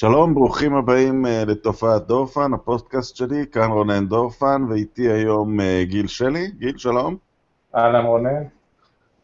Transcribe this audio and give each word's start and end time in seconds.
שלום, 0.00 0.34
ברוכים 0.34 0.74
הבאים 0.74 1.26
uh, 1.26 1.28
לתופעת 1.28 2.06
דורפן, 2.06 2.54
הפודקאסט 2.54 3.16
שלי, 3.16 3.44
כאן 3.52 3.70
רונן 3.70 4.06
דורפן, 4.06 4.62
ואיתי 4.68 5.10
היום 5.10 5.60
uh, 5.60 5.62
גיל 5.82 6.06
שלי. 6.06 6.50
גיל, 6.58 6.78
שלום. 6.78 7.16
אהלן 7.74 8.06
רונן. 8.06 8.42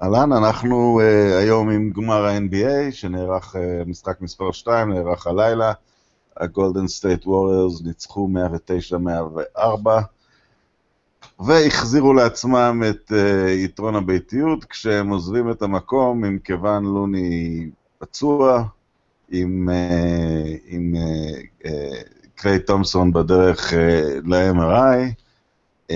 אהלן, 0.02 0.32
אנחנו 0.32 1.00
uh, 1.00 1.42
היום 1.42 1.70
עם 1.70 1.90
גמר 1.90 2.24
ה-NBA, 2.24 2.92
שנערך, 2.92 3.56
uh, 3.56 3.58
משחק 3.86 4.20
מספר 4.20 4.52
2, 4.52 4.92
נערך 4.92 5.26
הלילה. 5.26 5.72
הגולדן 6.36 6.88
סטייט 6.88 7.26
ווריורס 7.26 7.82
ניצחו 7.82 8.28
109-104, 9.56 9.88
והחזירו 11.40 12.12
לעצמם 12.12 12.82
את 12.90 13.12
uh, 13.12 13.50
יתרון 13.50 13.94
הביתיות 13.94 14.64
כשהם 14.64 15.08
עוזבים 15.08 15.50
את 15.50 15.62
המקום 15.62 16.24
עם 16.24 16.38
כיוון 16.38 16.84
לוני 16.84 17.70
פצוע, 17.98 18.64
עם, 19.28 19.68
uh, 19.68 20.58
עם 20.66 20.94
uh, 21.62 21.68
קריי 22.34 22.58
תומסון 22.58 23.12
בדרך 23.12 23.72
uh, 23.72 23.76
ל-MRI, 24.24 25.12
um, 25.92 25.94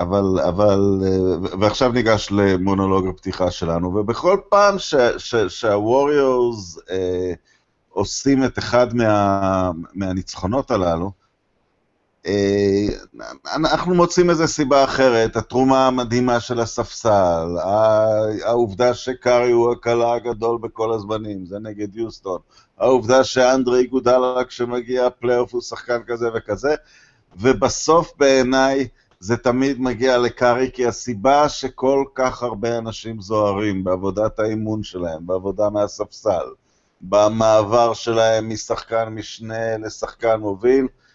אבל, 0.00 0.40
אבל, 0.48 1.00
uh, 1.02 1.56
ועכשיו 1.60 1.92
ניגש 1.92 2.28
למונולוג 2.30 3.06
הפתיחה 3.06 3.50
שלנו, 3.50 3.94
ובכל 3.94 4.40
פעם 4.48 4.76
שהווריורס 5.48 6.78
uh, 6.78 6.92
עושים 7.88 8.44
את 8.44 8.58
אחד 8.58 8.94
מה, 8.94 9.70
מהניצחונות 9.94 10.70
הללו, 10.70 11.25
אנחנו 13.54 13.94
מוצאים 13.94 14.30
איזו 14.30 14.48
סיבה 14.48 14.84
אחרת, 14.84 15.36
התרומה 15.36 15.86
המדהימה 15.86 16.40
של 16.40 16.60
הספסל, 16.60 17.56
העובדה 18.44 18.94
שקארי 18.94 19.50
הוא 19.50 19.72
הקלה 19.72 20.14
הגדול 20.14 20.58
בכל 20.60 20.92
הזמנים, 20.92 21.46
זה 21.46 21.58
נגד 21.58 21.96
יוסטון, 21.96 22.38
העובדה 22.78 23.24
שאנדרי 23.24 23.86
גודלה 23.86 24.44
כשמגיע 24.48 25.06
הפלייאוף 25.06 25.54
הוא 25.54 25.62
שחקן 25.62 25.98
כזה 26.06 26.28
וכזה, 26.34 26.74
ובסוף 27.36 28.12
בעיניי 28.16 28.88
זה 29.20 29.36
תמיד 29.36 29.80
מגיע 29.80 30.18
לקארי, 30.18 30.70
כי 30.72 30.86
הסיבה 30.86 31.48
שכל 31.48 32.04
כך 32.14 32.42
הרבה 32.42 32.78
אנשים 32.78 33.20
זוהרים 33.20 33.84
בעבודת 33.84 34.38
האימון 34.38 34.82
שלהם, 34.82 35.26
בעבודה 35.26 35.70
מהספסל, 35.70 36.46
במעבר 37.00 37.94
שלהם 37.94 38.48
משחקן 38.48 39.08
משנה 39.08 39.78
לשחקן 39.78 40.36
מוביל, 40.40 40.84
אה, 40.84 41.05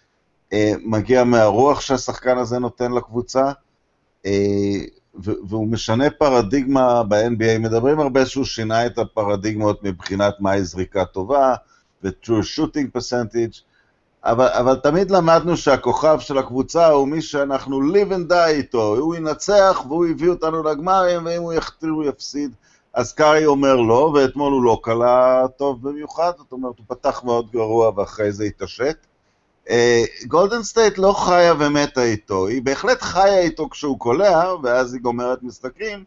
מגיע 0.84 1.24
מהרוח 1.24 1.80
שהשחקן 1.80 2.38
הזה 2.38 2.58
נותן 2.58 2.92
לקבוצה, 2.92 3.52
אה, 4.26 4.80
והוא 5.14 5.66
משנה 5.66 6.10
פרדיגמה 6.10 7.02
ב-NBA. 7.02 7.58
מדברים 7.58 8.00
הרבה 8.00 8.26
שהוא 8.26 8.44
שינה 8.44 8.86
את 8.86 8.98
הפרדיגמות 8.98 9.82
מבחינת 9.82 10.34
מהי 10.40 10.64
זריקה 10.64 11.04
טובה, 11.04 11.54
ו-true 12.04 12.42
shooting 12.56 12.98
percentage, 12.98 13.60
אבל, 14.24 14.46
אבל 14.46 14.76
תמיד 14.76 15.10
למדנו 15.10 15.56
שהכוכב 15.56 16.20
של 16.20 16.38
הקבוצה 16.38 16.86
הוא 16.86 17.08
מי 17.08 17.22
שאנחנו 17.22 17.80
live 17.92 18.10
and 18.10 18.32
die 18.32 18.48
איתו, 18.48 18.96
הוא 18.96 19.14
ינצח 19.14 19.82
והוא 19.88 20.06
הביא 20.06 20.28
אותנו 20.30 20.62
לגמרים, 20.62 21.26
ואם 21.26 21.42
הוא 21.42 21.52
יחטיא 21.52 21.88
הוא 21.88 22.04
יפסיד. 22.04 22.50
אז 22.94 23.12
קארי 23.12 23.46
אומר 23.46 23.76
לא, 23.76 24.12
ואתמול 24.14 24.52
הוא 24.52 24.64
לא 24.64 24.80
קלע 24.82 25.46
טוב 25.56 25.88
במיוחד, 25.88 26.32
זאת 26.36 26.52
אומרת, 26.52 26.78
הוא 26.78 26.86
פתח 26.88 27.24
מאוד 27.24 27.50
גרוע 27.52 27.90
ואחרי 27.96 28.32
זה 28.32 28.44
התעשת. 28.44 28.96
גולדן 30.26 30.60
uh, 30.60 30.62
סטייט 30.62 30.98
לא 30.98 31.12
חיה 31.12 31.54
ומתה 31.58 32.02
איתו, 32.02 32.46
היא 32.46 32.62
בהחלט 32.62 33.02
חיה 33.02 33.38
איתו 33.38 33.68
כשהוא 33.70 33.98
קולע, 33.98 34.54
ואז 34.62 34.94
היא 34.94 35.02
גומרת 35.02 35.42
משחקים, 35.42 36.04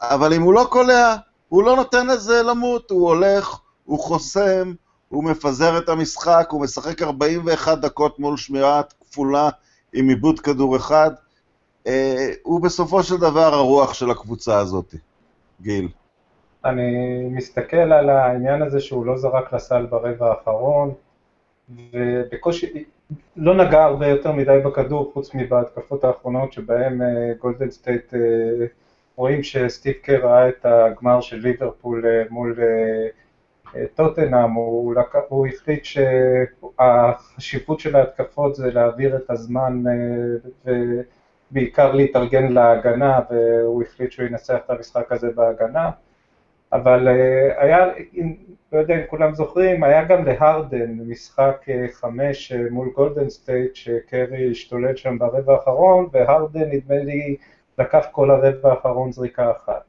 אבל 0.00 0.32
אם 0.32 0.42
הוא 0.42 0.54
לא 0.54 0.66
קולע, 0.70 1.16
הוא 1.48 1.64
לא 1.64 1.76
נותן 1.76 2.06
לזה 2.06 2.42
למות, 2.42 2.90
הוא 2.90 3.08
הולך, 3.08 3.58
הוא 3.84 3.98
חוסם, 3.98 4.72
הוא 5.08 5.24
מפזר 5.24 5.78
את 5.78 5.88
המשחק, 5.88 6.46
הוא 6.50 6.60
משחק 6.60 7.02
41 7.02 7.78
דקות 7.78 8.18
מול 8.18 8.36
שמירה 8.36 8.82
כפולה 9.00 9.48
עם 9.92 10.08
איבוד 10.08 10.40
כדור 10.40 10.76
אחד. 10.76 11.10
Uh, 11.84 11.88
הוא 12.42 12.60
בסופו 12.60 13.02
של 13.02 13.16
דבר 13.16 13.54
הרוח 13.54 13.94
של 13.94 14.10
הקבוצה 14.10 14.58
הזאת. 14.58 14.94
גיל. 15.60 15.88
אני 16.64 16.92
מסתכל 17.30 17.76
על 17.76 18.10
העניין 18.10 18.62
הזה 18.62 18.80
שהוא 18.80 19.06
לא 19.06 19.16
זרק 19.16 19.52
לסל 19.52 19.86
ברבע 19.86 20.30
האחרון, 20.30 20.94
ובקושי, 21.92 22.84
לא 23.36 23.54
נגע 23.54 23.84
הרבה 23.84 24.06
יותר 24.06 24.32
מדי 24.32 24.58
בכדור, 24.64 25.10
חוץ 25.14 25.34
מבהתקפות 25.34 26.04
האחרונות 26.04 26.52
שבהן 26.52 27.00
גולדן 27.40 27.70
סטייט 27.70 28.14
רואים 29.16 29.42
שסטיב 29.42 29.94
קר 30.02 30.26
ראה 30.26 30.48
את 30.48 30.66
הגמר 30.66 31.20
של 31.20 31.36
ליברפול 31.36 32.04
uh, 32.04 32.32
מול 32.32 32.58
uh, 32.58 33.76
טוטנאם, 33.94 34.50
הוא, 34.50 34.94
הוא 35.28 35.46
החליט 35.46 35.84
שהחשיבות 35.84 37.80
של 37.80 37.96
ההתקפות 37.96 38.54
זה 38.54 38.70
להעביר 38.70 39.16
את 39.16 39.30
הזמן 39.30 39.82
ובעיקר 40.64 41.92
להתארגן 41.92 42.52
להגנה, 42.52 43.20
והוא 43.30 43.82
החליט 43.82 44.12
שהוא 44.12 44.26
ינצח 44.26 44.58
את 44.64 44.70
המשחק 44.70 45.12
הזה 45.12 45.30
בהגנה. 45.34 45.90
אבל 46.72 47.08
אה, 47.08 47.62
היה, 47.62 47.86
לא 48.72 48.78
יודע 48.78 48.94
אם 48.94 49.00
כולם 49.06 49.34
זוכרים, 49.34 49.84
היה 49.84 50.04
גם 50.04 50.24
להרדן 50.24 50.90
משחק 51.06 51.66
אה, 51.68 51.86
חמש 51.92 52.52
אה, 52.52 52.58
מול 52.70 52.90
גולדן 52.94 53.28
סטייט 53.28 53.74
שקרי 53.74 54.50
השתולל 54.50 54.96
שם 54.96 55.18
ברבע 55.18 55.52
האחרון, 55.52 56.08
והרדן 56.12 56.70
נדמה 56.70 56.98
לי 56.98 57.36
לקח 57.78 58.06
כל 58.12 58.30
הרבע 58.30 58.70
האחרון 58.70 59.12
זריקה 59.12 59.50
אחת. 59.50 59.82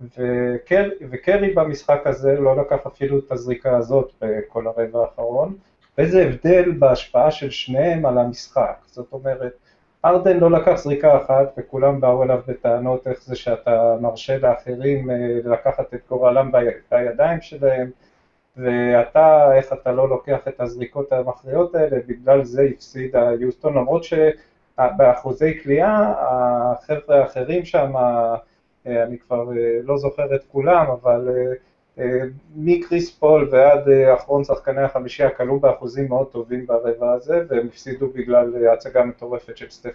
וקר, 0.00 0.88
וקרי 1.10 1.54
במשחק 1.54 2.06
הזה 2.06 2.32
לא 2.32 2.56
לקח 2.56 2.86
אפילו 2.86 3.18
את 3.18 3.32
הזריקה 3.32 3.76
הזאת 3.76 4.12
בכל 4.20 4.66
הרבע 4.66 5.00
האחרון, 5.00 5.56
ואיזה 5.98 6.22
הבדל 6.22 6.70
בהשפעה 6.78 7.30
של 7.30 7.50
שניהם 7.50 8.06
על 8.06 8.18
המשחק, 8.18 8.76
זאת 8.86 9.12
אומרת, 9.12 9.52
הרדן 10.04 10.36
לא 10.40 10.50
לקח 10.50 10.74
זריקה 10.74 11.16
אחת 11.16 11.52
וכולם 11.58 12.00
באו 12.00 12.22
אליו 12.22 12.40
בטענות 12.46 13.06
איך 13.06 13.22
זה 13.22 13.36
שאתה 13.36 13.96
מרשה 14.00 14.38
לאחרים 14.38 15.10
אה, 15.10 15.16
לקחת 15.44 15.94
את 15.94 16.00
גורלם 16.08 16.52
בידיים 16.90 17.40
שלהם 17.40 17.90
ואתה, 18.56 19.54
איך 19.56 19.72
אתה 19.72 19.92
לא 19.92 20.08
לוקח 20.08 20.48
את 20.48 20.60
הזריקות 20.60 21.12
המכריעות 21.12 21.74
האלה, 21.74 21.96
בגלל 22.06 22.44
זה 22.44 22.62
הפסידה 22.62 23.30
יוסטון, 23.40 23.74
למרות 23.74 24.04
שבאחוזי 24.04 25.60
כליאה 25.62 26.12
החבר'ה 26.18 27.20
האחרים 27.20 27.64
שם, 27.64 27.96
אה, 27.96 28.36
אני 28.86 29.18
כבר 29.18 29.50
אה, 29.52 29.78
לא 29.82 29.98
זוכר 29.98 30.34
את 30.34 30.40
כולם, 30.52 30.86
אבל 30.90 31.28
מקריס 32.56 33.18
פול 33.18 33.48
ועד 33.52 33.88
אה, 33.88 34.14
אחרון 34.14 34.44
שחקני 34.44 34.82
החמישייה 34.82 35.30
כלו 35.30 35.60
באחוזים 35.60 36.08
מאוד 36.08 36.26
טובים 36.30 36.66
ברבע 36.66 37.12
הזה 37.12 37.44
והם 37.48 37.66
הפסידו 37.66 38.08
בגלל 38.08 38.66
הצגה 38.66 39.04
מטורפת 39.04 39.56
של 39.56 39.70
סטף 39.70 39.90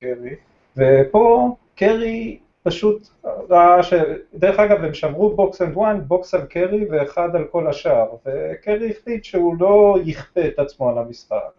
קרי. 0.00 0.36
ופה 0.76 1.56
קרי 1.74 2.38
פשוט 2.62 3.08
ראה 3.24 3.82
ש... 3.82 3.92
דרך 4.34 4.58
אגב 4.58 4.84
הם 4.84 4.94
שמרו 4.94 5.36
box 5.36 5.62
and 5.62 5.76
one, 5.76 6.00
box 6.06 6.34
על 6.34 6.46
קרי 6.46 6.86
ואחד 6.90 7.36
על 7.36 7.44
כל 7.44 7.66
השאר 7.66 8.06
וקרי 8.26 8.90
החליט 8.90 9.24
שהוא 9.24 9.56
לא 9.60 9.98
יכפה 10.04 10.40
את 10.46 10.58
עצמו 10.58 10.90
על 10.90 10.98
המשחק 10.98 11.50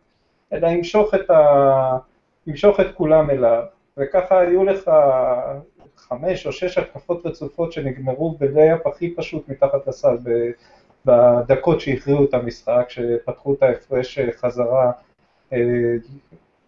אלא 0.53 0.67
ימשוך 0.67 1.13
את, 1.13 1.29
ה... 1.29 1.97
ימשוך 2.47 2.79
את 2.79 2.95
כולם 2.95 3.29
אליו 3.29 3.63
וככה 3.97 4.39
היו 4.39 4.63
לך 4.63 4.91
חמש 5.97 6.47
או 6.47 6.51
שש 6.51 6.77
התקפות 6.77 7.25
רצופות 7.25 7.71
שנגמרו 7.71 8.31
ב 8.39 8.47
layup 8.47 8.87
הכי 8.87 9.15
פשוט 9.15 9.49
מתחת 9.49 9.87
לסל 9.87 10.17
בדקות 11.05 11.81
שהכריעו 11.81 12.23
את 12.23 12.33
המשחק, 12.33 12.85
שפתחו 12.89 13.53
את 13.53 13.63
ההפרש 13.63 14.19
חזרה, 14.19 14.91
אה, 15.53 15.57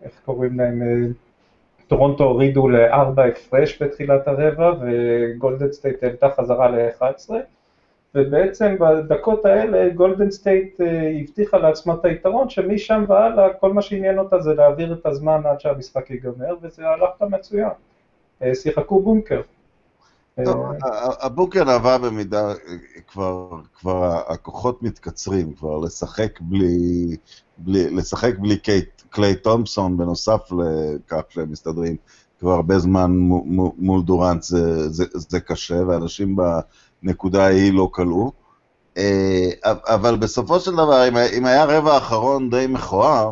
איך 0.03 0.21
קוראים 0.25 0.59
להם, 0.59 0.81
אה, 0.81 1.07
טורונטו 1.87 2.23
הורידו 2.23 2.67
לארבע 2.67 3.25
הפרש 3.25 3.81
בתחילת 3.81 4.27
הרבע 4.27 4.73
וגולדן 4.81 5.71
סטייט 5.71 6.03
העלתה 6.03 6.29
חזרה 6.29 6.69
ל-11 6.69 7.29
ובעצם 8.15 8.75
בדקות 8.79 9.45
האלה 9.45 9.89
גולדן 9.89 10.31
סטייט 10.31 10.81
אה, 10.81 11.11
הבטיחה 11.21 11.57
לעצמה 11.57 11.93
את 11.93 12.05
היתרון 12.05 12.49
שמשם 12.49 13.05
והלאה 13.07 13.53
כל 13.53 13.73
מה 13.73 13.81
שעניין 13.81 14.19
אותה 14.19 14.39
זה 14.39 14.53
להעביר 14.53 14.93
את 14.93 15.05
הזמן 15.05 15.41
עד 15.45 15.59
שהמשחק 15.59 16.11
ייגמר 16.11 16.55
וזה 16.61 16.87
הלך 16.87 17.21
לה 17.21 17.27
מצוין. 17.27 17.69
אה, 18.43 18.55
שיחקו 18.55 19.01
בונקר. 19.01 19.41
טוב, 20.45 20.65
אה, 20.85 21.25
הבונקר 21.25 21.69
עבר 21.69 21.97
במידה, 21.97 22.53
כבר, 23.07 23.49
כבר 23.79 24.21
הכוחות 24.27 24.83
מתקצרים, 24.83 25.53
כבר 25.53 25.77
לשחק 25.77 26.39
בלי, 26.41 27.17
בלי, 27.57 27.89
לשחק 27.89 28.37
בלי 28.39 28.57
קייט, 28.57 29.01
קליי 29.09 29.35
תומפסון 29.35 29.97
בנוסף 29.97 30.41
לכך 30.51 31.21
שהם 31.29 31.51
מסתדרים 31.51 31.95
כבר 32.39 32.51
הרבה 32.51 32.79
זמן 32.79 33.11
מול 33.77 34.03
דורנט 34.03 34.43
זה, 34.43 34.89
זה, 34.89 35.05
זה 35.13 35.39
קשה, 35.39 35.83
ואנשים 35.87 36.35
בנקודה 37.03 37.45
ההיא 37.45 37.73
לא 37.73 37.89
כלו. 37.91 38.31
אה, 38.97 39.49
אבל 39.65 40.15
בסופו 40.15 40.59
של 40.59 40.71
דבר, 40.71 41.07
אם, 41.37 41.45
היה 41.45 41.65
רבע 41.65 41.97
אחרון 41.97 42.49
די 42.49 42.65
מכוער, 42.69 43.31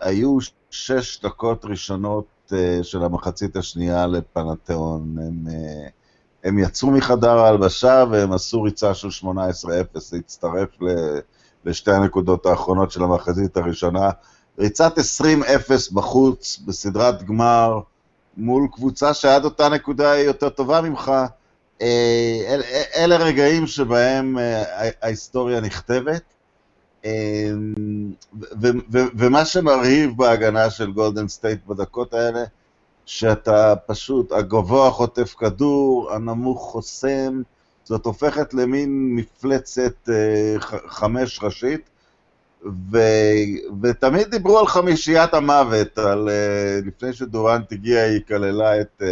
היו 0.00 0.38
שש 0.70 1.20
דקות 1.22 1.64
ראשונות 1.64 2.37
של 2.82 3.04
המחצית 3.04 3.56
השנייה 3.56 4.06
לפנתיאון, 4.06 5.16
הם, 5.18 5.46
אה, 5.52 5.88
הם 6.44 6.58
יצאו 6.58 6.90
מחדר 6.90 7.38
ההלבשה 7.38 8.04
והם 8.10 8.32
עשו 8.32 8.62
ריצה 8.62 8.94
של 8.94 9.08
18-0, 9.08 10.12
להצטרף 10.12 10.68
לשתי 11.64 11.92
הנקודות 11.92 12.46
האחרונות 12.46 12.90
של 12.90 13.02
המחזית 13.02 13.56
הראשונה. 13.56 14.10
ריצת 14.58 14.98
20-0 14.98 15.00
בחוץ, 15.92 16.58
בסדרת 16.66 17.22
גמר, 17.22 17.80
מול 18.36 18.68
קבוצה 18.72 19.14
שעד 19.14 19.44
אותה 19.44 19.68
נקודה 19.68 20.10
היא 20.10 20.24
יותר 20.24 20.48
טובה 20.48 20.80
ממך. 20.80 21.12
אה, 21.82 22.44
אל, 22.48 22.62
אלה 22.96 23.16
רגעים 23.16 23.66
שבהם 23.66 24.38
אה, 24.38 24.90
ההיסטוריה 25.02 25.60
נכתבת. 25.60 26.22
אה, 27.04 27.50
ו, 28.62 28.68
ו, 28.92 28.98
ומה 29.14 29.44
שמרהיב 29.44 30.16
בהגנה 30.16 30.70
של 30.70 30.92
גולדן 30.92 31.28
סטייט 31.28 31.66
בדקות 31.66 32.14
האלה, 32.14 32.44
שאתה 33.06 33.74
פשוט, 33.86 34.32
הגבוה 34.32 34.90
חוטף 34.90 35.34
כדור, 35.38 36.12
הנמוך 36.12 36.62
חוסם, 36.62 37.42
זאת 37.84 38.06
הופכת 38.06 38.54
למין 38.54 39.14
מפלצת 39.14 40.08
חמש 40.86 41.40
ראשית, 41.42 41.80
ו, 42.92 42.98
ותמיד 43.82 44.30
דיברו 44.30 44.58
על 44.58 44.66
חמישיית 44.66 45.34
המוות, 45.34 45.98
על, 45.98 46.28
לפני 46.86 47.12
שדורנט 47.12 47.72
הגיע 47.72 48.02
היא 48.02 48.20
כללה 48.28 48.80
את 48.80 49.02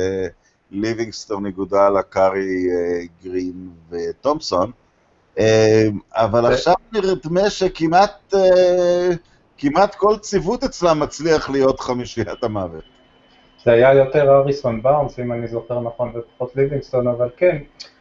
ליבינגסטון, 0.70 1.46
איגודל, 1.46 2.02
קארי, 2.10 2.66
אה, 2.70 3.02
גרין 3.24 3.70
וטומפסון, 3.90 4.70
אה, 4.70 4.85
אבל 6.12 6.52
עכשיו 6.52 6.74
נראה 6.92 7.50
שכמעט 7.50 8.34
אה, 8.34 9.08
כמעט 9.58 9.94
כל 9.94 10.16
ציוות 10.16 10.64
אצלם 10.64 11.00
מצליח 11.00 11.50
להיות 11.50 11.80
חמישיית 11.80 12.44
המוות. 12.44 12.84
זה 13.64 13.72
היה 13.72 13.94
יותר 13.94 14.36
אריסון 14.36 14.82
בארנס, 14.82 15.18
אם 15.18 15.32
אני 15.32 15.48
זוכר 15.48 15.80
נכון, 15.80 16.12
ופחות 16.14 16.56
ליבינגסטון, 16.56 17.08
אבל 17.08 17.28
כן, 17.36 17.58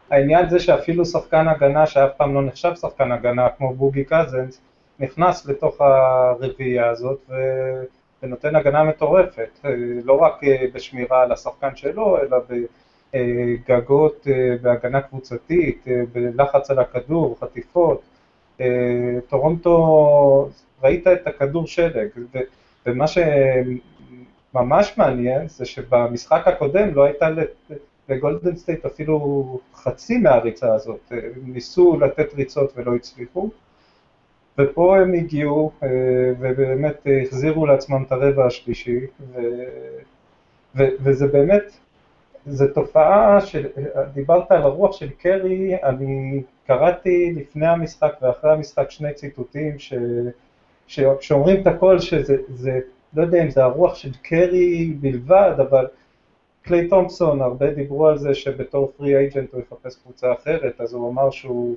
העניין 0.09 0.49
זה 0.49 0.59
שאפילו 0.59 1.05
שחקן 1.05 1.47
הגנה, 1.47 1.87
שאף 1.87 2.11
פעם 2.17 2.35
לא 2.35 2.41
נחשב 2.41 2.75
שחקן 2.75 3.11
הגנה, 3.11 3.47
כמו 3.57 3.73
בוגי 3.73 4.03
קזנס, 4.03 4.61
נכנס 4.99 5.45
לתוך 5.45 5.81
הרביעייה 5.81 6.89
הזאת, 6.89 7.19
ו... 7.29 7.33
ונותן 8.23 8.55
הגנה 8.55 8.83
מטורפת, 8.83 9.49
אה, 9.65 9.71
לא 10.03 10.13
רק 10.13 10.43
אה, 10.43 10.65
בשמירה 10.73 11.23
על 11.23 11.31
השחקן 11.31 11.75
שלו, 11.75 12.17
אלא 12.17 12.37
בגגות 13.13 14.28
אה, 14.28 14.56
בהגנה 14.62 15.02
קבוצתית, 15.02 15.86
בלחץ 16.13 16.72
על 16.72 16.80
הכדור, 16.80 17.38
חטיפות. 17.40 18.02
טורונטו, 19.28 20.50
ראית 20.84 21.07
את 21.07 21.28
הכדור 21.28 21.68
שלג, 21.68 22.07
ומה 22.86 23.06
שממש 24.54 24.98
מעניין 24.98 25.48
זה 25.48 25.66
שבמשחק 25.66 26.48
הקודם 26.48 26.94
לא 26.94 27.04
הייתה 27.04 27.30
לגולדן 28.10 28.56
סטייט 28.56 28.86
אפילו 28.86 29.60
חצי 29.74 30.18
מהריצה 30.18 30.74
הזאת, 30.74 31.12
ניסו 31.44 32.00
לתת 32.00 32.34
ריצות 32.34 32.74
ולא 32.75 32.96
הצליחו, 32.96 33.50
ופה 34.57 34.98
הם 34.98 35.13
הגיעו 35.13 35.72
אה, 35.84 35.88
ובאמת 36.40 37.07
החזירו 37.24 37.66
לעצמם 37.66 38.04
את 38.07 38.12
הרבע 38.12 38.46
השלישי, 38.46 39.00
ו, 39.19 39.42
ו, 40.75 40.84
וזה 41.00 41.28
באמת, 41.28 41.78
זו 42.47 42.65
תופעה 42.74 43.42
של, 43.42 43.68
דיברת 44.13 44.51
על 44.51 44.62
הרוח 44.62 44.97
של 44.97 45.09
קרי, 45.09 45.75
אני 45.83 46.44
קראתי 46.68 47.33
לפני 47.36 47.68
המשחק 47.68 48.13
ואחרי 48.21 48.51
המשחק 48.51 48.92
שני 48.92 49.13
ציטוטים 49.13 49.80
ש, 49.80 49.94
ש, 50.88 51.00
שאומרים 51.21 51.62
את 51.62 51.68
הכל 51.68 52.00
שזה, 52.00 52.38
זה, 52.50 52.80
לא 53.13 53.21
יודע 53.21 53.44
אם 53.44 53.50
זה 53.50 53.63
הרוח 53.63 53.95
של 53.95 54.12
קרי 54.21 54.86
בלבד, 54.86 55.53
אבל 55.57 55.88
קליי 56.62 56.88
תומפסון, 56.88 57.42
הרבה 57.42 57.71
דיברו 57.71 58.07
על 58.07 58.18
זה 58.18 58.33
שבתור 58.33 58.92
פרי 58.97 59.18
אייג'נט 59.18 59.53
הוא 59.53 59.62
יחפש 59.62 59.95
קבוצה 60.03 60.33
אחרת, 60.33 60.81
אז 60.81 60.94
הוא 60.94 61.12
אמר 61.12 61.30
שהוא 61.31 61.75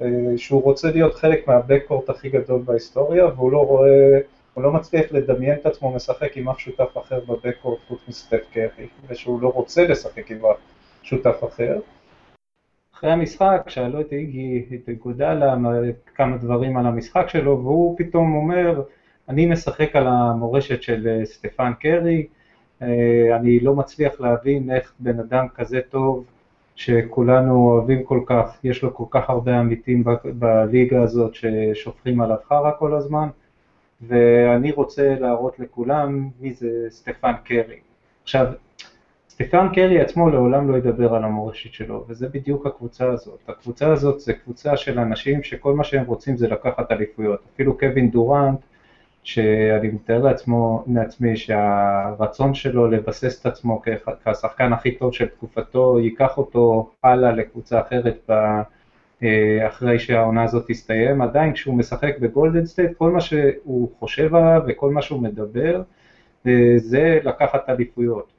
אה, 0.00 0.06
שהוא 0.36 0.62
רוצה 0.62 0.90
להיות 0.90 1.14
חלק 1.14 1.48
מהבקורט 1.48 2.10
הכי 2.10 2.28
גדול 2.28 2.60
בהיסטוריה, 2.64 3.26
והוא 3.26 3.52
לא 3.52 3.66
רואה, 3.66 4.18
הוא 4.54 4.62
לא 4.62 4.72
מצליח 4.72 5.12
לדמיין 5.12 5.54
את 5.54 5.66
עצמו 5.66 5.92
משחק 5.94 6.36
עם 6.36 6.48
אף 6.48 6.58
שותף 6.58 6.98
אחר 6.98 7.20
בבקורט 7.20 7.78
חוץ 7.88 8.00
מסטף 8.08 8.40
קרי, 8.52 8.86
ושהוא 9.08 9.42
לא 9.42 9.48
רוצה 9.48 9.86
לשחק 9.86 10.30
עם 10.30 10.38
אף 10.44 10.56
שותף 11.02 11.44
אחר. 11.44 11.80
אחרי 12.94 13.10
המשחק, 13.10 13.62
שאלו 13.68 14.00
את 14.00 14.12
איגי, 14.12 14.64
את 14.74 14.88
גודלה, 14.98 15.56
כמה 16.14 16.36
דברים 16.36 16.76
על 16.76 16.86
המשחק 16.86 17.28
שלו, 17.28 17.60
והוא 17.64 17.98
פתאום 17.98 18.34
אומר, 18.34 18.82
אני 19.28 19.46
משחק 19.46 19.96
על 19.96 20.06
המורשת 20.06 20.82
של 20.82 21.08
אה, 21.08 21.26
סטפן 21.26 21.72
קרי, 21.80 22.26
אה, 22.82 23.36
אני 23.36 23.60
לא 23.60 23.74
מצליח 23.74 24.20
להבין 24.20 24.70
איך 24.70 24.92
בן 24.98 25.20
אדם 25.20 25.46
כזה 25.54 25.80
טוב 25.90 26.24
שכולנו 26.74 27.54
אוהבים 27.54 28.04
כל 28.04 28.20
כך, 28.26 28.58
יש 28.64 28.82
לו 28.82 28.94
כל 28.94 29.04
כך 29.10 29.30
הרבה 29.30 29.58
עמיתים 29.58 30.04
בליגה 30.24 31.02
הזאת 31.02 31.34
ששופכים 31.34 32.20
עליו 32.20 32.36
חרא 32.48 32.70
כל 32.78 32.94
הזמן, 32.94 33.28
ואני 34.08 34.72
רוצה 34.72 35.14
להראות 35.20 35.58
לכולם 35.58 36.28
מי 36.40 36.52
זה 36.52 36.86
סטפן 36.88 37.32
קרי. 37.44 37.80
עכשיו, 38.22 38.46
סטפן 39.28 39.68
קרי 39.74 40.00
עצמו 40.00 40.30
לעולם 40.30 40.70
לא 40.70 40.76
ידבר 40.76 41.14
על 41.14 41.24
המורשת 41.24 41.72
שלו, 41.72 42.04
וזה 42.08 42.28
בדיוק 42.28 42.66
הקבוצה 42.66 43.08
הזאת. 43.08 43.38
הקבוצה 43.48 43.92
הזאת 43.92 44.20
זה 44.20 44.32
קבוצה 44.32 44.76
של 44.76 44.98
אנשים 44.98 45.42
שכל 45.42 45.74
מה 45.74 45.84
שהם 45.84 46.04
רוצים 46.04 46.36
זה 46.36 46.48
לקחת 46.48 46.92
אליפויות. 46.92 47.40
אפילו 47.54 47.78
קווין 47.78 48.10
דורנט, 48.10 48.58
שאני 49.22 49.88
מתאר 49.88 50.22
לעצמו, 50.22 50.84
לעצמי 50.94 51.36
שהרצון 51.36 52.54
שלו 52.54 52.90
לבסס 52.90 53.40
את 53.40 53.46
עצמו 53.46 53.82
כשחקן 54.24 54.72
הכי 54.72 54.90
טוב 54.90 55.12
של 55.12 55.26
תקופתו, 55.26 56.00
ייקח 56.00 56.38
אותו 56.38 56.90
הלאה 57.04 57.32
לקבוצה 57.32 57.80
אחרת 57.80 58.16
ב, 58.28 58.32
אחרי 59.68 59.98
שהעונה 59.98 60.44
הזאת 60.44 60.64
תסתיים, 60.68 61.22
עדיין 61.22 61.52
כשהוא 61.52 61.74
משחק 61.74 62.18
בגולדן 62.18 62.66
סטייט, 62.66 62.90
כל 62.98 63.10
מה 63.10 63.20
שהוא 63.20 63.88
חושב 63.98 64.34
עליו 64.34 64.62
וכל 64.68 64.90
מה 64.90 65.02
שהוא 65.02 65.22
מדבר, 65.22 65.82
אה, 66.46 66.74
זה 66.76 67.18
לקחת 67.24 67.68
אליפויות. 67.68 68.32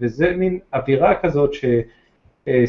וזה 0.00 0.36
מין 0.36 0.58
אווירה 0.74 1.14
כזאת 1.22 1.54
ש... 1.54 1.64
אה, 2.48 2.64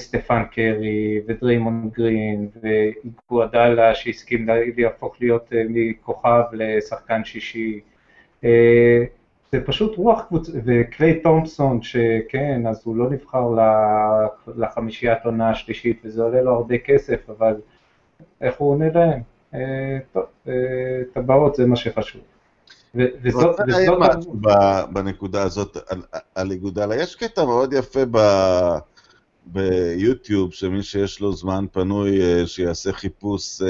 קרי 0.52 1.22
ודריימונד 1.28 1.90
גרין 1.94 2.48
ואיגואדלה 2.62 3.96
שהסכים 3.96 4.48
להפוך 4.78 5.16
להיות 5.22 5.54
אה, 5.54 5.64
מכוכב 5.70 6.44
לשחקן 6.54 7.24
שישי. 7.24 7.80
אה, 9.54 9.60
זה 9.60 9.66
פשוט 9.66 9.98
רוח 9.98 10.22
קבוצה, 10.28 10.52
וקליי 10.66 11.22
תומפסון 11.22 11.82
שכן, 11.82 12.68
אז 12.68 12.82
הוא 12.84 12.96
לא 12.96 13.10
נבחר 13.10 13.56
לחמישיית 14.58 15.26
עונה 15.26 15.50
השלישית 15.50 16.02
וזה 16.04 16.24
עולה 16.24 16.42
לו 16.42 16.52
הרבה 16.54 16.78
כסף, 16.78 17.30
אבל 17.30 17.56
איך 18.42 18.56
הוא 18.58 18.72
עונה 18.72 18.86
להם? 18.94 19.22
טוב, 20.12 20.24
טבעות 21.14 21.56
זה 21.56 21.66
מה 21.66 21.76
שחשוב. 21.76 22.22
וזאת... 22.96 23.60
בנקודה 24.94 25.44
הזאת 25.44 25.78
על 26.36 26.52
איגודלה, 26.52 26.96
יש 26.96 27.16
קטע 27.16 27.46
מאוד 27.46 27.74
יפה. 27.74 28.00
ביוטיוב, 29.46 30.54
שמי 30.54 30.84
שיש 30.84 31.22
לו 31.22 31.34
זמן 31.34 31.66
פנוי, 31.72 32.22
אה, 32.22 32.48
שיעשה 32.48 32.94
חיפוש 32.94 33.62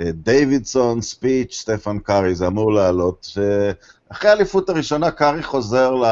דיווידסון, 0.00 1.00
speech, 1.00 1.54
סטפן 1.54 1.98
קארי, 1.98 2.34
זה 2.34 2.46
אמור 2.46 2.72
לעלות, 2.72 3.26
שאחרי 3.30 4.30
האליפות 4.30 4.68
הראשונה 4.68 5.10
קארי 5.10 5.42
חוזר 5.42 5.94
ל... 5.94 6.04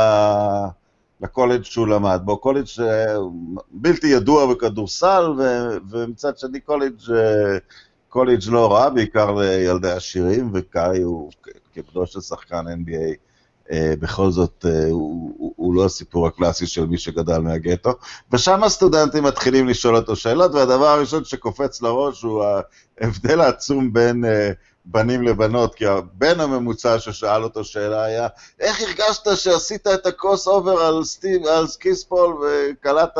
לקולג' 1.20 1.62
שהוא 1.62 1.88
למד 1.88 2.20
בו, 2.24 2.38
קולג' 2.38 2.66
בלתי 3.70 4.06
ידוע 4.06 4.54
בכדורסל, 4.54 5.24
ו... 5.38 5.42
ומצד 5.90 6.38
שני 6.38 6.60
קולג' 6.60 6.94
קולג' 8.08 8.40
לא 8.48 8.72
רע, 8.72 8.88
בעיקר 8.88 9.34
לילדי 9.34 9.90
עשירים, 9.90 10.50
וקארי 10.54 11.02
הוא 11.02 11.30
כבנו 11.74 12.06
של 12.06 12.20
שחקן 12.20 12.64
NBA 12.66 12.94
אה, 12.94 13.12
בכל 13.72 14.30
זאת 14.30 14.66
אה, 14.68 14.90
הוא, 14.90 15.34
הוא, 15.38 15.52
הוא 15.56 15.74
לא 15.74 15.84
הסיפור 15.84 16.26
הקלאסי 16.26 16.66
של 16.66 16.86
מי 16.86 16.98
שגדל 16.98 17.38
מהגטו, 17.38 17.90
ושם 18.32 18.64
הסטודנטים 18.64 19.24
מתחילים 19.24 19.68
לשאול 19.68 19.96
אותו 19.96 20.16
שאלות, 20.16 20.54
והדבר 20.54 20.86
הראשון 20.86 21.24
שקופץ 21.24 21.82
לראש 21.82 22.22
הוא 22.22 22.44
ההבדל 23.00 23.40
העצום 23.40 23.92
בין 23.92 24.24
אה, 24.24 24.28
בנים 24.84 25.22
לבנות, 25.22 25.74
כי 25.74 25.86
הבן 25.86 26.40
הממוצע 26.40 26.98
ששאל 26.98 27.44
אותו 27.44 27.64
שאלה 27.64 28.04
היה, 28.04 28.28
איך 28.60 28.80
הרגשת 28.80 29.36
שעשית 29.36 29.86
את 29.86 30.06
ה 30.06 30.48
crossover 30.48 30.80
על, 30.80 31.04
סטיב, 31.04 31.46
על 31.46 31.66
כריס 31.66 32.10
פול 32.10 32.36
וקלעת 32.42 33.18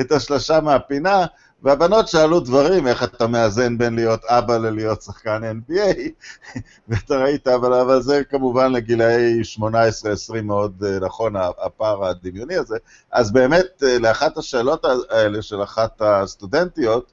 את 0.00 0.12
השלשה 0.12 0.60
מהפינה? 0.60 1.26
והבנות 1.62 2.08
שאלו 2.08 2.40
דברים, 2.40 2.86
איך 2.86 3.02
אתה 3.02 3.26
מאזן 3.26 3.78
בין 3.78 3.94
להיות 3.94 4.24
אבא 4.24 4.56
ללהיות 4.56 5.02
שחקן 5.02 5.42
NBA, 5.42 5.98
ואתה 6.88 7.14
ראית, 7.14 7.48
אבל, 7.48 7.74
אבל 7.74 8.02
זה 8.02 8.24
כמובן 8.24 8.72
לגילאי 8.72 9.40
18-20 9.58 10.42
מאוד 10.42 10.84
אה, 10.86 10.98
נכון, 10.98 11.36
הפער 11.36 12.04
הדמיוני 12.04 12.56
הזה. 12.56 12.76
אז 13.12 13.32
באמת, 13.32 13.82
אה, 13.82 13.98
לאחת 13.98 14.38
השאלות 14.38 14.84
האלה 15.10 15.42
של 15.42 15.62
אחת 15.62 16.02
הסטודנטיות, 16.02 17.12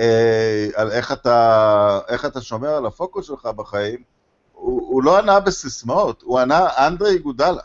אה, 0.00 0.68
על 0.74 0.90
איך 0.90 1.12
אתה, 1.12 2.00
איך 2.08 2.24
אתה 2.24 2.40
שומר 2.40 2.68
על 2.68 2.86
הפוקוס 2.86 3.26
שלך 3.26 3.46
בחיים, 3.46 4.02
הוא, 4.52 4.82
הוא 4.88 5.02
לא 5.02 5.18
ענה 5.18 5.40
בסיסמאות, 5.40 6.22
הוא 6.22 6.38
ענה 6.38 6.68
אנדרי 6.86 7.18
גודלה. 7.18 7.62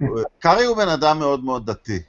קארי 0.42 0.64
הוא 0.64 0.76
בן 0.76 0.88
אדם 0.88 1.18
מאוד 1.18 1.44
מאוד 1.44 1.70
דתי. 1.70 2.02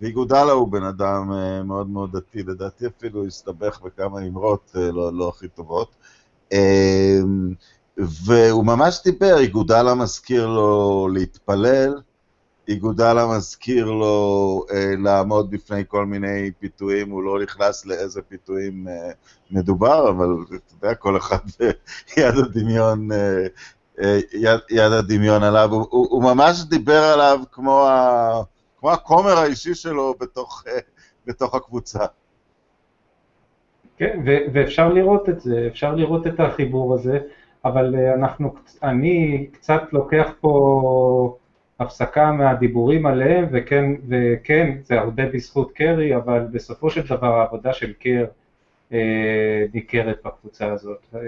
ואיגודלה 0.00 0.52
הוא 0.52 0.68
בן 0.68 0.84
אדם 0.84 1.30
מאוד 1.64 1.88
מאוד 1.88 2.16
דתי, 2.16 2.42
לדעתי 2.42 2.86
אפילו 2.86 3.26
הסתבך 3.26 3.80
בכמה 3.80 4.20
אמרות 4.26 4.70
לא, 4.74 5.12
לא 5.12 5.28
הכי 5.28 5.48
טובות. 5.48 5.94
והוא 7.98 8.64
ממש 8.64 9.00
דיבר, 9.04 9.38
איגודלה 9.38 9.94
מזכיר 9.94 10.46
לו 10.46 11.08
להתפלל, 11.12 11.94
איגודלה 12.68 13.26
מזכיר 13.26 13.90
לו 13.90 14.64
אה, 14.72 14.94
לעמוד 14.98 15.50
בפני 15.50 15.82
כל 15.88 16.06
מיני 16.06 16.50
פיתויים, 16.58 17.10
הוא 17.10 17.22
לא 17.22 17.42
נכנס 17.42 17.86
לאיזה 17.86 18.22
פיתויים 18.22 18.88
אה, 18.88 19.10
מדובר, 19.50 20.10
אבל 20.10 20.26
אתה 20.48 20.74
יודע, 20.86 20.94
כל 20.94 21.16
אחד 21.16 21.38
יד 22.16 22.34
הדמיון, 22.38 23.12
אה, 23.12 23.46
אה, 24.02 24.20
יד, 24.32 24.60
יד 24.70 24.92
הדמיון 24.92 25.42
עליו, 25.42 25.68
הוא, 25.72 25.86
הוא, 25.90 26.06
הוא 26.10 26.22
ממש 26.22 26.64
דיבר 26.64 27.02
עליו 27.02 27.40
כמו, 27.52 27.86
ה, 27.86 28.42
כמו 28.84 28.92
הכומר 28.92 29.38
האישי 29.38 29.74
שלו 29.74 30.14
בתוך, 30.20 30.64
אה, 30.66 30.78
בתוך 31.26 31.54
הקבוצה. 31.54 32.04
כן, 33.96 34.20
ו- 34.26 34.38
ואפשר 34.52 34.88
לראות 34.92 35.28
את 35.28 35.40
זה, 35.40 35.66
אפשר 35.66 35.94
לראות 35.94 36.26
את 36.26 36.40
החיבור 36.40 36.94
הזה, 36.94 37.18
אבל 37.64 37.94
אה, 37.94 38.14
אנחנו, 38.14 38.54
אני 38.82 39.46
קצת 39.52 39.82
לוקח 39.92 40.30
פה 40.40 41.36
הפסקה 41.80 42.32
מהדיבורים 42.32 43.06
עליהם, 43.06 43.46
וכן, 43.52 43.84
וכן, 44.08 44.76
זה 44.82 45.00
הרבה 45.00 45.26
בזכות 45.26 45.72
קרי, 45.72 46.16
אבל 46.16 46.46
בסופו 46.52 46.90
של 46.90 47.06
דבר 47.06 47.40
העבודה 47.40 47.72
של 47.72 47.92
קר 47.92 48.24
אה, 48.92 49.64
ניכרת 49.74 50.18
בקבוצה 50.24 50.72
הזאת. 50.72 51.06
אה, 51.14 51.20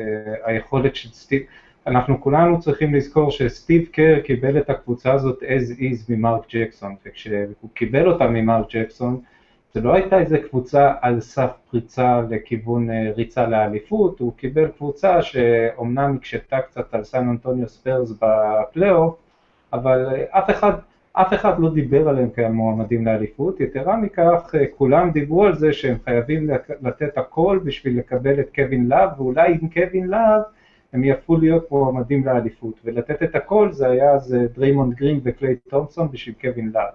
היכולת 0.44 0.96
של 0.96 1.08
סטיב, 1.08 1.42
אנחנו 1.86 2.20
כולנו 2.20 2.60
צריכים 2.60 2.94
לזכור 2.94 3.30
שסטיב 3.30 3.88
קר 3.92 4.20
קיבל 4.24 4.58
את 4.58 4.70
הקבוצה 4.70 5.12
הזאת 5.12 5.42
as 5.42 5.78
is 5.80 6.04
ממרק 6.08 6.42
ג'קסון, 6.54 6.94
וכשהוא 7.06 7.70
קיבל 7.74 8.08
אותה 8.08 8.26
ממרק 8.26 8.66
ג'קסון, 8.70 9.20
זה 9.74 9.80
לא 9.80 9.94
הייתה 9.94 10.18
איזה 10.18 10.38
קבוצה 10.38 10.94
על 11.00 11.20
סף 11.20 11.50
פריצה 11.70 12.22
לכיוון 12.30 12.90
אה, 12.90 13.10
ריצה 13.16 13.46
לאליפות, 13.46 14.20
הוא 14.20 14.32
קיבל 14.36 14.68
קבוצה 14.68 15.22
שאומנם 15.22 16.16
הקשתה 16.16 16.60
קצת 16.60 16.94
על 16.94 17.04
סן 17.04 17.28
אנטוניו 17.28 17.68
ספיירס 17.68 18.12
בפלייאוף, 18.22 19.16
אבל 19.72 20.06
אה, 20.06 20.38
אף 20.38 20.50
אחד, 20.50 20.72
אף 21.12 21.34
אחד 21.34 21.60
לא 21.60 21.74
דיבר 21.74 22.08
עליהם 22.08 22.28
כעל 22.34 22.52
מועמדים 22.52 23.06
לאליפות, 23.06 23.60
יתרה 23.60 23.96
מכך 23.96 24.54
אה, 24.54 24.64
כולם 24.76 25.10
דיברו 25.10 25.44
על 25.44 25.54
זה 25.54 25.72
שהם 25.72 25.96
חייבים 26.04 26.50
לתת 26.82 27.18
הכל 27.18 27.60
בשביל 27.64 27.98
לקבל 27.98 28.40
את 28.40 28.48
קווין 28.54 28.88
לאב, 28.88 29.20
ואולי 29.20 29.58
עם 29.62 29.68
קווין 29.68 30.06
לאב 30.06 30.42
הם 30.96 31.04
יהפכו 31.04 31.36
להיות 31.36 31.70
מועמדים 31.70 32.26
לאליפות, 32.26 32.74
ולתת 32.84 33.22
את 33.22 33.34
הכל 33.34 33.72
זה 33.72 33.88
היה 33.88 34.12
אז 34.12 34.36
דריימונד 34.54 34.94
גרין 34.94 35.20
וקליי 35.24 35.56
תומפסון 35.68 36.08
בשביל 36.10 36.34
קווין 36.40 36.70
לאב. 36.74 36.92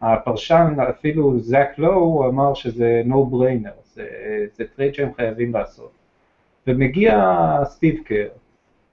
הפרשן, 0.00 0.74
אפילו 0.90 1.38
זאק 1.38 1.78
לואו, 1.78 2.28
אמר 2.28 2.54
שזה 2.54 3.02
no 3.06 3.14
brainer, 3.14 3.94
זה, 3.94 4.06
זה 4.54 4.64
טרייד 4.76 4.94
שהם 4.94 5.14
חייבים 5.14 5.52
לעשות. 5.52 5.90
ומגיע 6.66 7.34
סטיב 7.64 8.02
קר, 8.04 8.28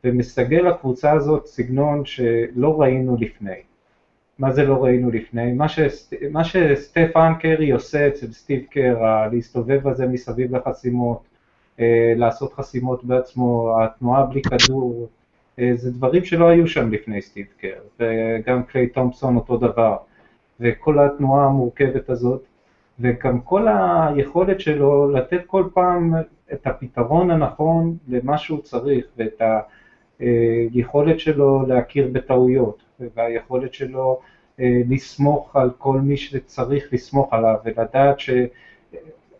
ומסגל 0.03 0.67
לקבוצה 0.67 1.11
הזאת 1.11 1.45
סגנון 1.45 2.05
שלא 2.05 2.81
ראינו 2.81 3.17
לפני. 3.19 3.61
מה 4.39 4.51
זה 4.51 4.63
לא 4.63 4.83
ראינו 4.83 5.11
לפני? 5.11 5.53
מה, 5.53 5.67
שסט, 5.67 6.13
מה 6.31 6.43
שסטפן 6.43 7.33
קרי 7.39 7.71
עושה 7.71 8.07
אצל 8.07 8.31
סטיב 8.31 8.63
קר, 8.69 9.27
להסתובב 9.31 9.87
הזה 9.87 10.07
מסביב 10.07 10.55
לחסימות, 10.55 11.32
לעשות 12.15 12.53
חסימות 12.53 13.03
בעצמו, 13.03 13.75
התנועה 13.81 14.25
בלי 14.25 14.41
כדור, 14.41 15.09
אה, 15.59 15.71
זה 15.75 15.91
דברים 15.91 16.25
שלא 16.25 16.47
היו 16.47 16.67
שם 16.67 16.91
לפני 16.91 17.21
סטיב 17.21 17.45
קר, 17.57 17.81
וגם 17.99 18.63
קליי 18.63 18.87
תומפסון 18.87 19.35
אותו 19.35 19.57
דבר. 19.57 19.97
וכל 20.59 20.99
התנועה 20.99 21.45
המורכבת 21.45 22.09
הזאת, 22.09 22.43
וגם 22.99 23.41
כל 23.41 23.67
היכולת 23.67 24.59
שלו 24.59 25.11
לתת 25.11 25.41
כל 25.45 25.63
פעם 25.73 26.13
את 26.53 26.67
הפתרון 26.67 27.31
הנכון 27.31 27.97
למה 28.07 28.37
שהוא 28.37 28.61
צריך, 28.61 29.05
ואת 29.17 29.41
היכולת 30.19 31.19
שלו 31.19 31.65
להכיר 31.67 32.09
בטעויות, 32.11 32.83
והיכולת 33.15 33.73
שלו 33.73 34.19
אה, 34.59 34.81
לסמוך 34.89 35.55
על 35.55 35.69
כל 35.77 35.99
מי 35.99 36.17
שצריך 36.17 36.93
לסמוך 36.93 37.33
עליו, 37.33 37.55
ולדעת 37.65 38.19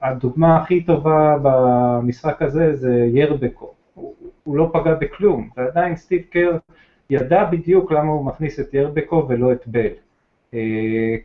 שהדוגמה 0.03 0.57
הכי 0.57 0.83
טובה 0.83 1.35
במשחק 1.43 2.41
הזה 2.41 2.75
זה 2.75 3.05
ירבקו, 3.13 3.73
הוא, 3.93 4.13
הוא 4.43 4.57
לא 4.57 4.69
פגע 4.73 4.93
בכלום, 4.93 5.49
ועדיין 5.57 5.95
סטיב 5.95 6.21
קר 6.29 6.57
ידע 7.09 7.43
בדיוק 7.43 7.91
למה 7.91 8.11
הוא 8.11 8.25
מכניס 8.25 8.59
את 8.59 8.73
ירבקו 8.73 9.25
ולא 9.29 9.51
את 9.51 9.67
בל. 9.67 9.89
אה, 10.53 10.59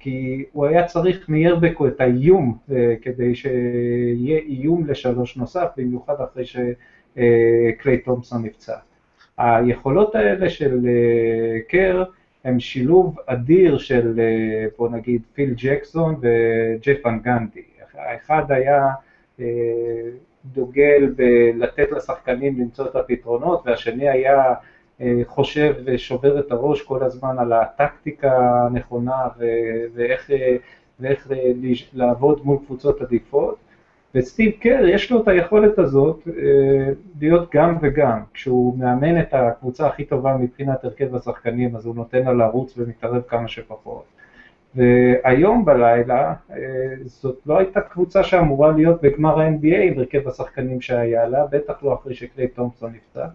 כי 0.01 0.45
הוא 0.53 0.67
היה 0.67 0.85
צריך 0.85 1.29
מירבקו 1.29 1.89
את 1.89 2.01
האיום 2.01 2.59
אה, 2.73 2.95
כדי 3.03 3.35
שיהיה 3.35 4.39
איום 4.39 4.87
לשלוש 4.87 5.37
נוסף, 5.37 5.69
במיוחד 5.77 6.15
אחרי 6.21 6.45
שקליי 6.45 7.99
תומפסון 7.99 8.43
נפצע. 8.45 8.77
היכולות 9.39 10.15
האלה 10.15 10.51
של 10.51 10.87
אה, 10.87 11.61
קר 11.69 12.05
הם 12.45 12.61
שילוב 12.61 13.17
אדיר 13.27 13.79
של 13.79 14.21
בוא 14.79 14.89
נגיד 14.89 15.23
פיל 15.35 15.55
ג'קסון 15.57 16.15
וג'פן 16.21 17.19
גנדי. 17.19 17.78
האחד 17.99 18.53
היה 18.53 18.89
דוגל 20.45 21.15
בלתת 21.17 21.93
לשחקנים 21.93 22.61
למצוא 22.61 22.87
את 22.87 22.97
הפתרונות 22.97 23.63
והשני 23.67 24.09
היה 24.09 24.55
אה, 25.01 25.21
חושב 25.27 25.75
ושובר 25.85 26.41
את 26.41 26.53
הראש 26.53 26.83
כל 26.83 27.03
הזמן 27.03 27.39
על 27.39 27.53
הטקטיקה 27.53 28.65
הנכונה 28.67 29.29
ואיך, 29.95 30.31
אה, 30.31 30.57
ואיך 31.01 31.33
אה, 31.33 31.53
לעבוד 31.93 32.41
מול 32.45 32.59
קבוצות 32.67 33.01
עדיפות. 33.01 33.57
וסטיב 34.15 34.53
קר 34.61 34.87
יש 34.87 35.11
לו 35.11 35.23
את 35.23 35.29
היכולת 35.29 35.79
הזאת 35.79 36.29
להיות 37.21 37.55
גם 37.55 37.79
וגם. 37.81 38.21
כשהוא 38.35 38.79
מאמן 38.79 39.21
את 39.21 39.35
הקבוצה 39.35 39.87
הכי 39.87 40.05
טובה 40.05 40.37
מבחינת 40.37 40.85
הרכב 40.85 41.15
השחקנים, 41.15 41.77
אז 41.77 41.87
הוא 41.87 41.95
נותן 41.95 42.25
לה 42.25 42.33
לרוץ 42.33 42.75
ומתערב 42.79 43.23
כמה 43.29 43.49
שפחות. 43.49 44.05
והיום 44.75 45.65
בלילה, 45.65 46.35
זאת 47.05 47.39
לא 47.47 47.59
הייתה 47.59 47.81
קבוצה 47.81 48.23
שאמורה 48.23 48.73
להיות 48.73 49.03
בגמר 49.03 49.41
ה-NBA 49.41 49.77
עם 49.77 49.99
הרכב 49.99 50.29
השחקנים 50.29 50.81
שהיה 50.81 51.29
לה, 51.29 51.47
בטח 51.47 51.83
לא 51.83 51.95
אחרי 51.95 52.15
שקליי 52.15 52.49
תומפסון 52.49 52.93
נפצע. 52.93 53.27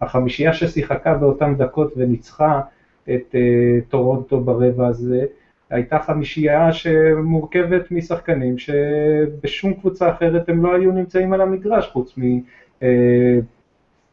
החמישייה 0.00 0.52
ששיחקה 0.52 1.14
באותן 1.14 1.54
דקות 1.54 1.92
וניצחה 1.96 2.60
את 3.04 3.34
uh, 3.34 3.84
טורונטו 3.88 4.40
ברבע 4.40 4.86
הזה, 4.86 5.24
הייתה 5.70 5.98
חמישייה 5.98 6.72
שמורכבת 6.72 7.90
משחקנים 7.90 8.58
שבשום 8.58 9.74
קבוצה 9.74 10.10
אחרת 10.10 10.48
הם 10.48 10.64
לא 10.64 10.74
היו 10.74 10.92
נמצאים 10.92 11.32
על 11.32 11.40
המגרש 11.40 11.88
חוץ, 11.88 12.18
מ, 12.18 12.38
אה, 12.80 12.84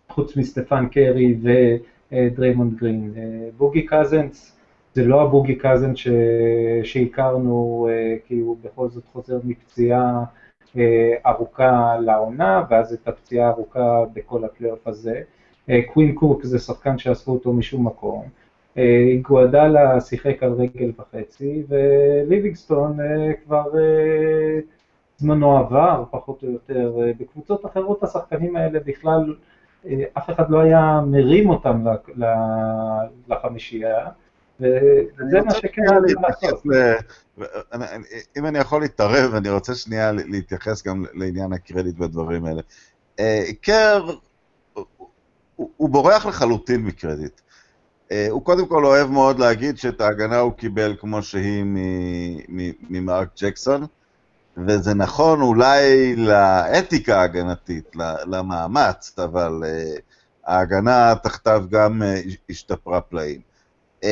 חוץ 0.10 0.38
מסטפן 0.38 0.86
קרי 0.88 1.36
ודריימונד 2.12 2.78
גרין. 2.78 3.14
בוגי 3.58 3.86
קזנס 3.86 4.61
זה 4.94 5.06
לא 5.06 5.22
הבוגי 5.22 5.56
קזנס 5.56 5.98
ש... 5.98 6.08
שהכרנו 6.84 7.88
אה, 7.90 8.28
כי 8.28 8.40
הוא 8.40 8.58
בכל 8.64 8.90
זאת 8.90 9.04
חוזר 9.14 9.40
מפציעה 9.44 10.24
אה, 10.76 10.80
ארוכה 11.26 11.98
לעונה 12.00 12.64
ואז 12.70 12.94
את 12.94 13.08
הפציעה 13.08 13.48
הארוכה 13.48 14.04
בכל 14.14 14.44
הפלייאוף 14.44 14.88
הזה. 14.88 15.22
אה, 15.70 15.82
קווין 15.94 16.16
קוק 16.16 16.44
זה 16.44 16.60
שחקן 16.60 16.98
שאספו 16.98 17.32
אותו 17.32 17.54
משום 17.54 17.88
מקום, 17.88 18.24
אה, 18.78 19.16
איגואדלה 19.22 20.02
שיחק 20.02 20.44
על 20.44 20.52
רגל 20.54 20.92
וחצי, 20.98 21.64
וליבינגסטון 21.70 23.00
אה, 23.00 23.34
כבר 23.46 23.64
זמנו 25.18 25.58
עבר, 25.58 26.04
פחות 26.12 26.44
או 26.44 26.52
יותר. 26.52 26.98
בקבוצות 27.20 27.66
אחרות 27.66 28.04
השחקנים 28.04 28.56
האלה 28.56 28.80
בכלל, 28.86 29.36
אף 30.18 30.30
אחד 30.30 30.50
לא 30.50 30.60
היה 30.60 31.02
מרים 31.08 31.50
אותם 31.50 31.86
לחמישייה. 33.28 34.08
וזה 34.62 35.42
מה 35.46 35.54
שכן 35.54 35.82
לעשות. 36.22 36.64
אם 38.38 38.46
אני 38.46 38.60
יכול 38.60 38.82
להתערב, 38.82 39.36
אני 39.36 39.50
רוצה 39.50 39.76
שנייה 39.76 40.12
להתייחס 40.12 40.88
גם 40.88 41.06
לעניין 41.14 41.54
הקרדיט 41.54 41.96
והדברים 42.00 42.46
האלה. 42.46 42.62
קר 43.62 44.10
הוא, 45.78 45.90
בורח 45.90 46.26
לחלוטין 46.26 46.82
מקרדיט. 46.82 47.42
Uh, 48.10 48.14
הוא 48.30 48.46
קודם 48.46 48.68
כל 48.68 48.86
אוהב 48.86 49.10
מאוד 49.10 49.40
להגיד 49.40 49.78
שאת 49.78 50.02
ההגנה 50.02 50.40
הוא 50.40 50.54
קיבל 50.54 50.96
כמו 51.00 51.24
שהיא 51.24 51.64
ממרק 52.90 53.28
ג'קסון, 53.42 53.86
וזה 54.58 54.94
נכון 54.94 55.42
אולי 55.42 56.16
לאתיקה 56.16 57.20
ההגנתית, 57.20 57.96
למאמץ, 58.26 59.20
אבל 59.20 59.64
אה, 59.64 60.02
ההגנה 60.46 61.14
תחתיו 61.24 61.64
גם 61.70 62.02
השתפרה 62.50 63.02
פלאים. 63.02 63.51
אה, 64.04 64.08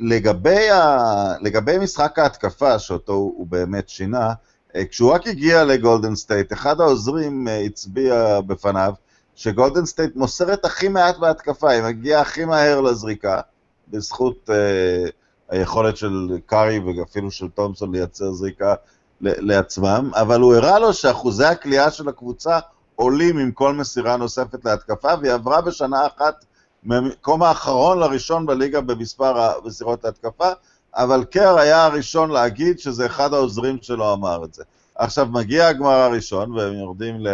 לגבי, 0.00 0.70
ה... 0.70 0.98
לגבי 1.40 1.78
משחק 1.78 2.18
ההתקפה, 2.18 2.78
שאותו 2.78 3.12
הוא 3.12 3.46
באמת 3.46 3.88
שינה, 3.88 4.32
אה, 4.72 4.78
כשהוא 4.90 5.12
רק 5.12 5.26
הגיע 5.26 5.64
לגולדן 5.64 6.14
סטייט, 6.14 6.52
אחד 6.52 6.80
העוזרים 6.80 7.48
אה, 7.48 7.50
הצביע 7.66 8.40
בפניו 8.40 8.92
שגולדן 9.34 9.86
סטייט 9.86 10.16
מוסרת 10.16 10.64
הכי 10.64 10.88
מעט 10.88 11.18
בהתקפה, 11.18 11.70
היא 11.70 11.82
מגיעה 11.82 12.20
הכי 12.20 12.44
מהר 12.44 12.80
לזריקה, 12.80 13.40
בזכות 13.88 14.50
uh, 14.50 15.10
היכולת 15.48 15.96
של 15.96 16.38
קארי 16.46 16.78
ואפילו 16.78 17.30
של 17.30 17.48
תומסון 17.48 17.94
לייצר 17.94 18.32
זריקה 18.32 18.74
לעצמם, 19.20 20.10
אבל 20.14 20.40
הוא 20.40 20.54
הראה 20.54 20.78
לו 20.78 20.92
שאחוזי 20.92 21.44
הכלייה 21.44 21.90
של 21.90 22.08
הקבוצה 22.08 22.58
עולים 22.96 23.38
עם 23.38 23.52
כל 23.52 23.74
מסירה 23.74 24.16
נוספת 24.16 24.64
להתקפה, 24.64 25.08
והיא 25.20 25.32
עברה 25.32 25.60
בשנה 25.60 26.06
אחת 26.06 26.44
מהמקום 26.84 27.42
האחרון 27.42 27.98
לראשון 27.98 28.46
בליגה 28.46 28.80
במספר 28.80 29.50
מסירות 29.64 30.04
להתקפה, 30.04 30.48
אבל 30.94 31.24
קר 31.24 31.58
היה 31.58 31.84
הראשון 31.84 32.30
להגיד 32.30 32.78
שזה 32.78 33.06
אחד 33.06 33.34
העוזרים 33.34 33.78
שלו 33.82 34.12
אמר 34.12 34.44
את 34.44 34.54
זה. 34.54 34.62
עכשיו 34.94 35.26
מגיע 35.26 35.68
הגמר 35.68 35.96
הראשון 35.96 36.52
והם 36.52 36.72
יורדים 36.72 37.26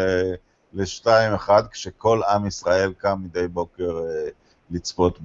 ל-2-1 0.72 1.48
כשכל 1.72 2.20
עם 2.28 2.46
ישראל 2.46 2.92
קם 2.98 3.18
מדי 3.24 3.48
בוקר 3.48 3.98
אה, 3.98 4.28
לצפות 4.70 5.18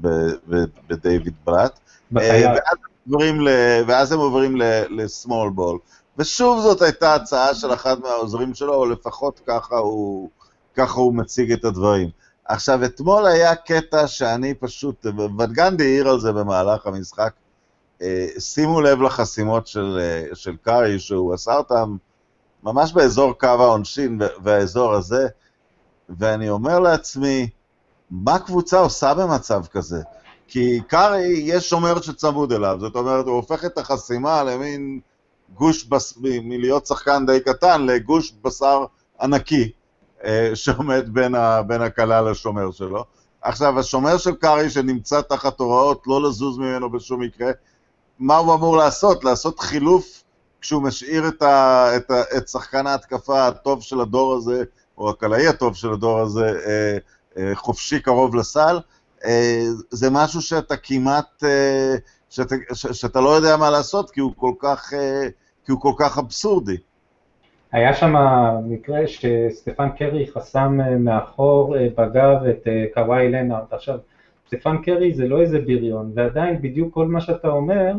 בדייוויד 0.89 1.33
בלאט. 1.45 1.79
אה, 2.17 3.81
ואז 3.87 4.11
הם 4.11 4.19
עוברים 4.19 4.55
לסמול 4.89 5.49
בול. 5.49 5.77
ושוב 6.17 6.61
זאת 6.61 6.81
הייתה 6.81 7.15
הצעה 7.15 7.55
של 7.55 7.73
אחד 7.73 7.99
מהעוזרים 7.99 8.53
שלו, 8.53 8.73
או 8.73 8.85
לפחות 8.85 9.41
ככה 9.47 9.75
הוא, 9.75 10.29
ככה 10.75 10.99
הוא 10.99 11.13
מציג 11.13 11.51
את 11.51 11.65
הדברים. 11.65 12.09
עכשיו, 12.45 12.85
אתמול 12.85 13.25
היה 13.25 13.55
קטע 13.55 14.07
שאני 14.07 14.53
פשוט, 14.53 15.05
ודגנדי 15.39 15.83
העיר 15.83 16.09
על 16.09 16.19
זה 16.19 16.31
במהלך 16.31 16.87
המשחק, 16.87 17.33
אה, 18.01 18.27
שימו 18.39 18.81
לב 18.81 19.01
לחסימות 19.01 19.67
של, 19.67 19.99
אה, 20.01 20.35
של 20.35 20.55
קארי, 20.61 20.99
שהוא 20.99 21.33
עשה 21.33 21.57
אותם 21.57 21.95
ממש 22.63 22.93
באזור 22.93 23.33
קו 23.33 23.47
העונשין 23.47 24.21
והאזור 24.43 24.93
הזה, 24.93 25.27
ואני 26.09 26.49
אומר 26.49 26.79
לעצמי, 26.79 27.49
מה 28.11 28.39
קבוצה 28.39 28.79
עושה 28.79 29.13
במצב 29.13 29.65
כזה? 29.71 30.01
כי 30.47 30.81
קארי, 30.87 31.41
יש 31.43 31.69
שומר 31.69 32.01
שצמוד 32.01 32.51
אליו, 32.51 32.77
זאת 32.79 32.95
אומרת, 32.95 33.25
הוא 33.25 33.35
הופך 33.35 33.65
את 33.65 33.77
החסימה 33.77 34.43
למין 34.43 34.99
גוש, 35.53 35.83
בס... 35.83 36.13
מלהיות 36.21 36.85
שחקן 36.85 37.25
די 37.25 37.39
קטן 37.39 37.85
לגוש 37.85 38.33
בשר 38.43 38.85
ענקי 39.21 39.71
שעומד 40.53 41.09
בין, 41.13 41.35
ה... 41.35 41.61
בין 41.61 41.81
הכלה 41.81 42.21
לשומר 42.21 42.71
שלו. 42.71 43.05
עכשיו, 43.41 43.79
השומר 43.79 44.17
של 44.17 44.35
קארי 44.35 44.69
שנמצא 44.69 45.21
תחת 45.21 45.59
הוראות 45.59 46.03
לא 46.07 46.29
לזוז 46.29 46.57
ממנו 46.57 46.89
בשום 46.89 47.21
מקרה, 47.21 47.51
מה 48.19 48.37
הוא 48.37 48.53
אמור 48.53 48.77
לעשות? 48.77 49.23
לעשות 49.23 49.59
חילוף 49.59 50.23
כשהוא 50.61 50.83
משאיר 50.83 51.27
את, 51.27 51.41
ה... 51.41 51.87
את, 51.95 52.11
ה... 52.11 52.21
את 52.37 52.47
שחקן 52.47 52.87
ההתקפה 52.87 53.47
הטוב 53.47 53.81
של 53.81 54.01
הדור 54.01 54.33
הזה, 54.33 54.63
או 54.97 55.09
הקלעי 55.09 55.47
הטוב 55.47 55.75
של 55.75 55.93
הדור 55.93 56.19
הזה, 56.19 56.53
אה, 56.65 56.97
אה, 57.37 57.55
חופשי 57.55 57.99
קרוב 57.99 58.35
לסל. 58.35 58.79
זה 59.91 60.09
משהו 60.09 60.41
שאתה 60.41 60.77
כמעט, 60.77 61.43
שאתה, 62.29 62.55
שאתה 62.73 63.21
לא 63.21 63.29
יודע 63.29 63.57
מה 63.57 63.69
לעשות, 63.69 64.11
כי 64.11 64.19
הוא 64.19 64.33
כל 64.37 64.53
כך 64.59 64.93
כי 65.65 65.71
הוא 65.71 65.81
כל 65.81 65.93
כך 65.97 66.17
אבסורדי. 66.17 66.77
היה 67.71 67.93
שם 67.93 68.15
מקרה 68.65 69.07
שסטפן 69.07 69.89
קרי 69.89 70.27
חסם 70.27 70.81
אה, 70.81 70.97
מאחור 70.97 71.77
אה, 71.77 71.87
בגב 71.97 72.43
את 72.49 72.67
אה, 72.67 72.85
קוואי 72.93 73.31
לנארד. 73.31 73.65
עכשיו, 73.71 73.99
סטפן 74.47 74.77
קרי 74.77 75.13
זה 75.13 75.27
לא 75.27 75.41
איזה 75.41 75.59
בריון, 75.59 76.11
ועדיין 76.15 76.61
בדיוק 76.61 76.93
כל 76.93 77.07
מה 77.07 77.21
שאתה 77.21 77.47
אומר, 77.47 77.93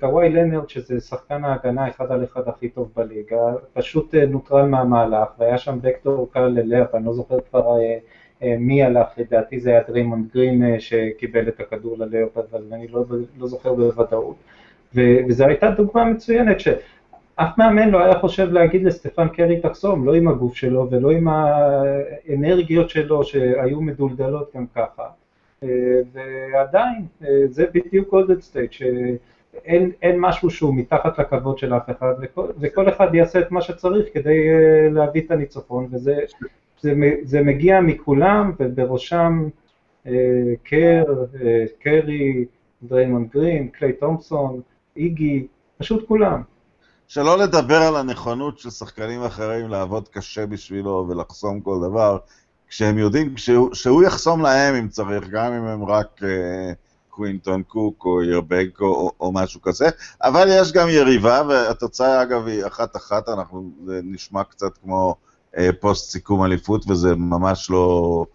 קוואי 0.00 0.28
לנארד, 0.28 0.68
שזה 0.68 1.00
שחקן 1.00 1.44
ההגנה 1.44 1.88
אחד 1.88 2.12
על 2.12 2.24
אחד 2.24 2.48
הכי 2.48 2.68
טוב 2.68 2.90
בליגה, 2.96 3.54
פשוט 3.72 4.14
נוטרל 4.14 4.66
מהמהלך, 4.66 5.28
והיה 5.38 5.58
שם 5.58 5.78
וקטור 5.82 6.28
קל 6.32 6.46
ללאפ, 6.46 6.94
אני 6.94 7.04
לא 7.04 7.12
זוכר 7.12 7.38
כבר 7.50 7.76
מי 8.42 8.82
הלך, 8.82 9.06
לדעתי 9.18 9.60
זה 9.60 9.70
היה 9.70 9.80
דריימונד 9.88 10.26
גרין 10.34 10.80
שקיבל 10.80 11.48
את 11.48 11.60
הכדור 11.60 11.98
ל 11.98 12.04
layup, 12.04 12.38
אבל 12.38 12.62
אני 12.72 12.88
לא, 12.88 13.04
לא 13.38 13.46
זוכר 13.46 13.74
בוודאות. 13.74 14.36
וזו 14.94 15.44
הייתה 15.44 15.70
דוגמה 15.70 16.04
מצוינת 16.04 16.60
שאף 17.36 17.58
מאמן 17.58 17.90
לא 17.90 18.04
היה 18.04 18.18
חושב 18.18 18.52
להגיד 18.52 18.84
לסטפן 18.84 19.28
קרי 19.28 19.60
תחסום, 19.60 20.06
לא 20.06 20.14
עם 20.14 20.28
הגוף 20.28 20.54
שלו 20.54 20.90
ולא 20.90 21.10
עם 21.10 21.28
האנרגיות 21.28 22.90
שלו 22.90 23.24
שהיו 23.24 23.80
מדולדלות 23.80 24.50
גם 24.56 24.66
ככה. 24.74 25.02
אה, 25.62 25.68
ועדיין, 26.12 27.06
אה, 27.22 27.28
זה 27.46 27.66
בדיוק 27.74 28.10
גולדן 28.10 28.40
סטייט, 28.40 28.72
שאין 28.72 29.90
משהו 30.18 30.50
שהוא 30.50 30.74
מתחת 30.74 31.18
לכבוד 31.18 31.58
של 31.58 31.74
אף 31.74 31.90
אחד, 31.90 32.14
וכל, 32.20 32.46
וכל 32.60 32.88
אחד 32.88 33.14
יעשה 33.14 33.40
את 33.40 33.50
מה 33.50 33.60
שצריך 33.62 34.06
כדי 34.14 34.48
אה, 34.48 34.88
להביא 34.90 35.22
את 35.26 35.30
הניצחון, 35.30 35.88
וזה 35.92 36.16
זה, 36.80 36.94
זה 37.22 37.42
מגיע 37.42 37.80
מכולם, 37.80 38.52
ובראשם 38.58 39.48
קר, 40.62 41.04
קרי, 41.78 42.44
דריימונד 42.82 43.28
גרין, 43.30 43.68
קליי 43.68 43.92
תומפסון, 43.92 44.60
איגי, 44.96 45.46
פשוט 45.78 46.08
כולם. 46.08 46.42
שלא 47.14 47.38
לדבר 47.38 47.82
על 47.82 47.96
הנכונות 47.96 48.58
של 48.58 48.70
שחקנים 48.70 49.22
אחרים 49.24 49.68
לעבוד 49.68 50.08
קשה 50.08 50.46
בשבילו 50.46 51.06
ולחסום 51.08 51.60
כל 51.60 51.78
דבר, 51.82 52.18
כשהם 52.68 52.98
יודעים 52.98 53.36
שהוא, 53.36 53.74
שהוא 53.74 54.02
יחסום 54.02 54.42
להם 54.42 54.74
אם 54.74 54.88
צריך, 54.88 55.28
גם 55.28 55.52
אם 55.52 55.64
הם 55.64 55.84
רק 55.84 56.22
אה, 56.22 56.72
קווין 57.10 57.62
קוק 57.62 58.04
או 58.04 58.22
ירבקו 58.22 58.84
או, 58.84 59.12
או 59.20 59.32
משהו 59.32 59.62
כזה, 59.62 59.88
אבל 60.22 60.48
יש 60.50 60.72
גם 60.72 60.88
יריבה, 60.88 61.42
והתוצאה 61.48 62.22
אגב 62.22 62.46
היא 62.46 62.66
אחת-אחת, 62.66 63.28
אנחנו, 63.28 63.70
נשמע 63.86 64.44
קצת 64.44 64.78
כמו 64.82 65.14
אה, 65.58 65.70
פוסט 65.80 66.10
סיכום 66.10 66.44
אליפות, 66.44 66.90
וזה 66.90 67.14
ממש 67.14 67.70
לא, 67.70 68.26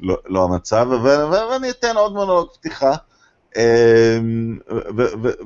לא, 0.00 0.16
לא 0.26 0.44
המצב, 0.44 0.86
ואני 1.02 1.70
אתן 1.70 1.96
עוד 1.96 2.12
מונולוג 2.12 2.48
פתיחה. 2.52 2.92
אמ, 3.56 4.58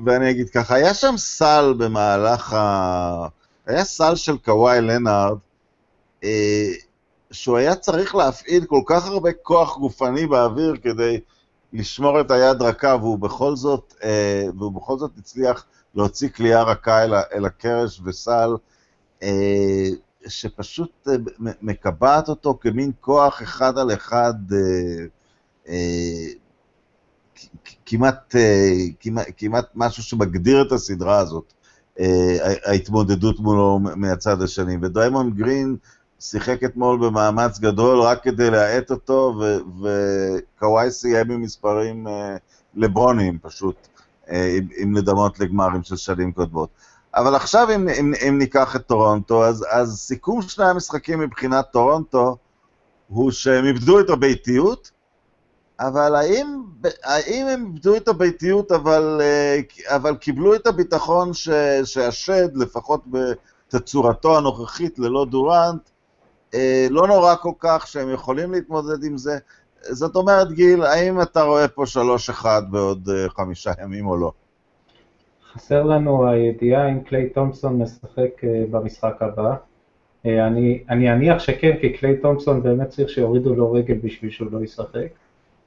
ואני 0.05 0.29
אגיד 0.29 0.49
ככה, 0.49 0.75
היה 0.75 0.93
שם 0.93 1.13
סל 1.17 1.73
במהלך 1.77 2.53
ה... 2.53 3.27
היה 3.65 3.83
סל 3.83 4.15
של 4.15 4.37
קוואי 4.37 4.81
לנארד, 4.81 5.37
אה, 6.23 6.71
שהוא 7.31 7.57
היה 7.57 7.75
צריך 7.75 8.15
להפעיל 8.15 8.65
כל 8.65 8.81
כך 8.85 9.07
הרבה 9.07 9.33
כוח 9.33 9.77
גופני 9.77 10.27
באוויר 10.27 10.75
כדי 10.83 11.19
לשמור 11.73 12.21
את 12.21 12.31
היד 12.31 12.61
רכה, 12.61 12.95
והוא 13.01 13.19
בכל 13.19 13.55
זאת, 13.55 13.93
אה, 14.03 14.45
והוא 14.57 14.71
בכל 14.71 14.97
זאת 14.97 15.11
הצליח 15.17 15.65
להוציא 15.95 16.29
כליאה 16.29 16.63
רכה 16.63 17.03
אל, 17.03 17.13
אל 17.33 17.45
הקרש 17.45 18.01
וסל, 18.05 18.49
אה, 19.23 19.89
שפשוט 20.27 21.07
מקבעת 21.61 22.29
אותו 22.29 22.57
כמין 22.61 22.91
כוח 23.01 23.41
אחד 23.41 23.77
על 23.77 23.93
אחד 23.93 24.33
אה, 27.37 27.69
כמעט, 27.85 28.35
כמעט 29.37 29.65
משהו 29.75 30.03
שמגדיר 30.03 30.61
את 30.61 30.71
הסדרה 30.71 31.17
הזאת, 31.17 31.53
אה, 31.99 32.37
ההתמודדות 32.65 33.39
מולו 33.39 33.79
מהצד 33.79 34.41
השני. 34.41 34.77
ודריימונד 34.81 35.35
גרין 35.35 35.75
שיחק 36.19 36.63
אתמול 36.63 36.99
במאמץ 36.99 37.59
גדול 37.59 38.01
רק 38.01 38.23
כדי 38.23 38.51
להאט 38.51 38.91
אותו, 38.91 39.41
וקוואי 39.81 40.91
סיים 40.91 41.31
עם 41.31 41.41
מספרים 41.41 42.07
אה, 42.07 42.37
לברונים 42.75 43.37
פשוט, 43.41 43.87
אם 44.83 44.93
לדמות 44.95 45.39
לגמרים 45.39 45.83
של 45.83 45.95
שנים 45.95 46.31
קודמות. 46.31 46.69
אבל 47.15 47.35
עכשיו 47.35 47.67
אם, 47.75 47.89
אם, 47.89 48.13
אם 48.27 48.37
ניקח 48.37 48.75
את 48.75 48.87
טורונטו, 48.87 49.45
אז, 49.45 49.65
אז 49.69 49.97
סיכום 49.99 50.41
שני 50.41 50.65
המשחקים 50.65 51.19
מבחינת 51.19 51.65
טורונטו 51.71 52.37
הוא 53.07 53.31
שהם 53.31 53.65
איבדו 53.65 53.99
את 53.99 54.09
הביתיות, 54.09 54.91
אבל 55.79 56.15
האם, 56.15 56.61
האם 57.03 57.45
הם 57.47 57.65
איבדו 57.65 57.95
את 57.95 58.07
הביתיות, 58.07 58.71
אבל, 58.71 59.21
אה, 59.21 59.59
אבל 59.95 60.15
קיבלו 60.15 60.55
את 60.55 60.67
הביטחון 60.67 61.33
ש, 61.33 61.49
שהשד, 61.83 62.57
לפחות 62.57 63.03
בתצורתו 63.07 64.37
הנוכחית 64.37 64.99
ללא 64.99 65.25
דורנט, 65.25 65.89
אה, 66.53 66.87
לא 66.89 67.07
נורא 67.07 67.35
כל 67.35 67.51
כך 67.59 67.87
שהם 67.87 68.13
יכולים 68.13 68.51
להתמודד 68.51 69.03
עם 69.03 69.17
זה? 69.17 69.37
זאת 69.81 70.15
אומרת, 70.15 70.51
גיל, 70.51 70.83
האם 70.83 71.21
אתה 71.21 71.41
רואה 71.41 71.67
פה 71.67 71.83
3-1 71.85 72.45
בעוד 72.71 73.09
אה, 73.09 73.29
חמישה 73.29 73.71
ימים 73.83 74.07
או 74.07 74.17
לא? 74.17 74.31
חסר 75.53 75.83
לנו 75.83 76.29
הידיעה 76.29 76.89
אם 76.89 76.99
קליי 77.01 77.29
תומפסון 77.29 77.81
משחק 77.81 78.41
במשחק 78.71 79.15
הבא. 79.21 79.55
אני, 80.25 80.83
אני 80.89 81.13
אניח 81.13 81.39
שכן, 81.39 81.77
כי 81.81 81.93
קליי 81.93 82.17
תומפסון 82.17 82.63
באמת 82.63 82.89
צריך 82.89 83.09
שיורידו 83.09 83.55
לו 83.55 83.71
רגל 83.71 83.97
בשביל 84.03 84.31
שהוא 84.31 84.47
לא 84.51 84.63
ישחק. 84.63 85.07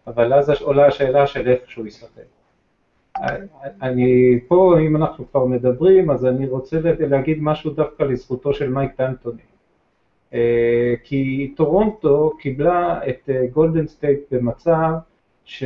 אבל 0.06 0.32
אז 0.32 0.50
עולה 0.60 0.86
השאלה 0.86 1.26
של 1.26 1.48
איפה 1.48 1.70
שהוא 1.70 1.86
ישחק. 1.86 2.22
אני 3.82 4.40
פה, 4.48 4.76
אם 4.80 4.96
אנחנו 4.96 5.30
כבר 5.30 5.44
מדברים, 5.44 6.10
אז 6.10 6.26
אני 6.26 6.46
רוצה 6.48 6.76
להגיד 6.98 7.38
משהו 7.40 7.70
דווקא 7.70 8.02
לזכותו 8.02 8.54
של 8.54 8.68
מייק 8.68 8.92
ד'אנטוני. 8.92 9.42
אה, 10.34 10.94
כי 11.04 11.52
טורונטו 11.56 12.32
קיבלה 12.38 13.00
את 13.08 13.28
גולדן 13.52 13.86
סטייט 13.86 14.20
במצב 14.30 14.90
ש... 15.44 15.64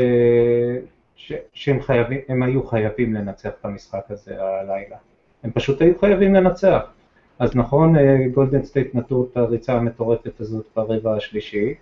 ש... 1.16 1.33
שהם 1.53 1.81
חייבים, 1.81 2.42
היו 2.42 2.66
חייבים 2.66 3.14
לנצח 3.14 3.51
את 3.61 3.64
המשחק 3.64 4.05
הזה 4.11 4.42
הלילה. 4.42 4.97
הם 5.42 5.51
פשוט 5.51 5.83
היו 5.83 5.99
חייבים 5.99 6.35
לנצח. 6.35 6.83
אז 7.38 7.57
נכון, 7.57 7.94
גולדן 8.35 8.62
סטייט 8.62 8.94
נתנו 8.94 9.29
את 9.33 9.37
הריצה 9.37 9.75
המטורפת 9.75 10.40
הזאת 10.40 10.66
ברבע 10.77 11.16
השלישי, 11.16 11.75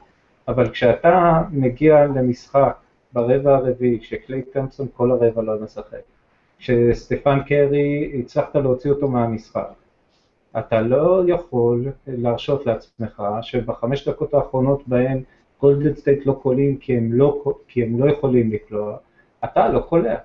אבל 0.48 0.70
כשאתה 0.70 1.42
מגיע 1.50 2.06
למשחק 2.06 2.76
ברבע 3.12 3.54
הרביעי, 3.56 4.00
כשקליי 4.00 4.42
תומפסון 4.42 4.86
כל 4.96 5.10
הרבע 5.10 5.42
לא 5.42 5.60
משחק, 5.60 6.02
שסטפן 6.58 7.38
קרי, 7.46 8.12
הצלחת 8.18 8.56
להוציא 8.56 8.90
אותו 8.90 9.08
מהמשחק. 9.08 9.72
אתה 10.58 10.80
לא 10.80 11.22
יכול 11.28 11.88
להרשות 12.06 12.66
לעצמך 12.66 13.22
שבחמש 13.42 14.08
דקות 14.08 14.34
האחרונות 14.34 14.88
בהן 14.88 15.22
גולדן 15.60 15.94
סטייט 15.94 16.26
לא 16.26 16.32
קולעים 16.32 16.76
כי 16.76 16.96
הם 16.96 17.12
לא, 17.12 17.44
כי 17.68 17.82
הם 17.82 18.00
לא 18.00 18.10
יכולים 18.10 18.52
לקלוע, 18.52 18.96
אתה 19.44 19.68
לא 19.68 19.80
קולע. 19.80 20.16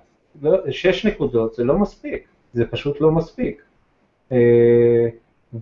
לא, 0.41 0.71
שש 0.71 1.05
נקודות 1.05 1.53
זה 1.55 1.63
לא 1.63 1.77
מספיק, 1.77 2.27
זה 2.53 2.65
פשוט 2.65 3.01
לא 3.01 3.11
מספיק. 3.11 3.61
אה, 4.31 5.07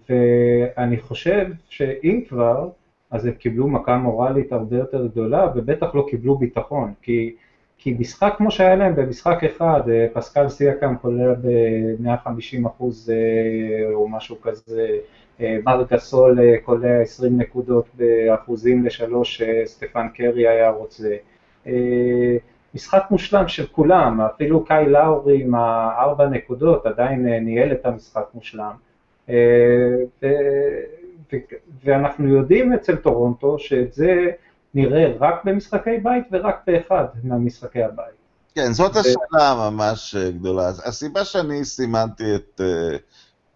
ואני 0.10 0.98
חושב 0.98 1.46
שאם 1.70 2.22
כבר, 2.30 2.70
אז 3.16 3.26
הם 3.26 3.34
קיבלו 3.34 3.68
מכה 3.68 3.98
מורלית 3.98 4.52
הרבה 4.52 4.78
יותר 4.78 5.08
גדולה, 5.08 5.52
ובטח 5.56 5.96
לא 5.96 6.06
קיבלו 6.10 6.38
ביטחון, 6.38 6.94
כי, 7.02 7.36
כי 7.78 7.96
משחק 8.00 8.34
כמו 8.38 8.52
שהיה 8.52 8.76
להם 8.76 8.96
במשחק 8.96 9.44
אחד, 9.44 9.82
אה, 9.90 10.08
פסקל 10.14 10.50
סייקם 10.50 10.96
קולע 10.96 11.34
ב-150 11.34 12.68
אחוז 12.68 13.10
אה, 13.10 13.94
או 13.94 14.08
משהו 14.08 14.42
כזה, 14.42 14.88
מרק 15.40 15.94
גסול 15.94 16.58
קולע 16.58 17.02
20 17.02 17.38
נקודות 17.38 17.86
באחוזים 17.94 18.86
לשלוש 18.86 19.42
שסטפן 19.42 20.08
קרי 20.14 20.48
היה 20.48 20.70
רוצה. 20.70 21.16
משחק 22.76 23.04
מושלם 23.12 23.48
של 23.48 23.68
כולם, 23.68 24.22
אפילו 24.22 24.66
קאי 24.66 24.86
לאורי 24.90 25.42
עם 25.42 25.56
הארבע 25.56 26.28
נקודות 26.28 26.86
עדיין 26.86 27.28
ניהל 27.28 27.72
את 27.72 27.86
המשחק 27.86 28.26
מושלם. 28.34 28.74
אה, 31.34 31.40
ואנחנו 31.84 32.28
יודעים 32.28 32.74
אצל 32.74 32.96
טורונטו 32.96 33.60
שאת 33.60 33.94
זה 33.94 34.26
נראה 34.74 35.14
רק 35.20 35.46
במשחקי 35.46 35.98
בית 36.04 36.24
ורק 36.32 36.56
באחד 36.68 37.06
מהמשחקי 37.24 37.84
הבית. 37.84 38.16
כן, 38.56 38.74
זאת 38.74 38.96
השאלה 38.96 39.70
ממש 39.70 40.16
אה, 40.16 40.32
גדולה. 40.32 40.70
הסיבה 40.86 41.26
שאני 41.26 41.66
סימנתי 41.66 42.36
את, 42.36 42.62
אה, 42.62 42.98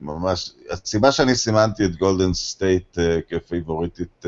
ממש, 0.02 0.52
הסיבה 0.70 1.12
שאני 1.12 1.36
סימנתי 1.36 1.86
את 1.86 1.96
גולדן 1.96 2.34
סטייט 2.34 2.98
כפייבוריטית 3.30 4.26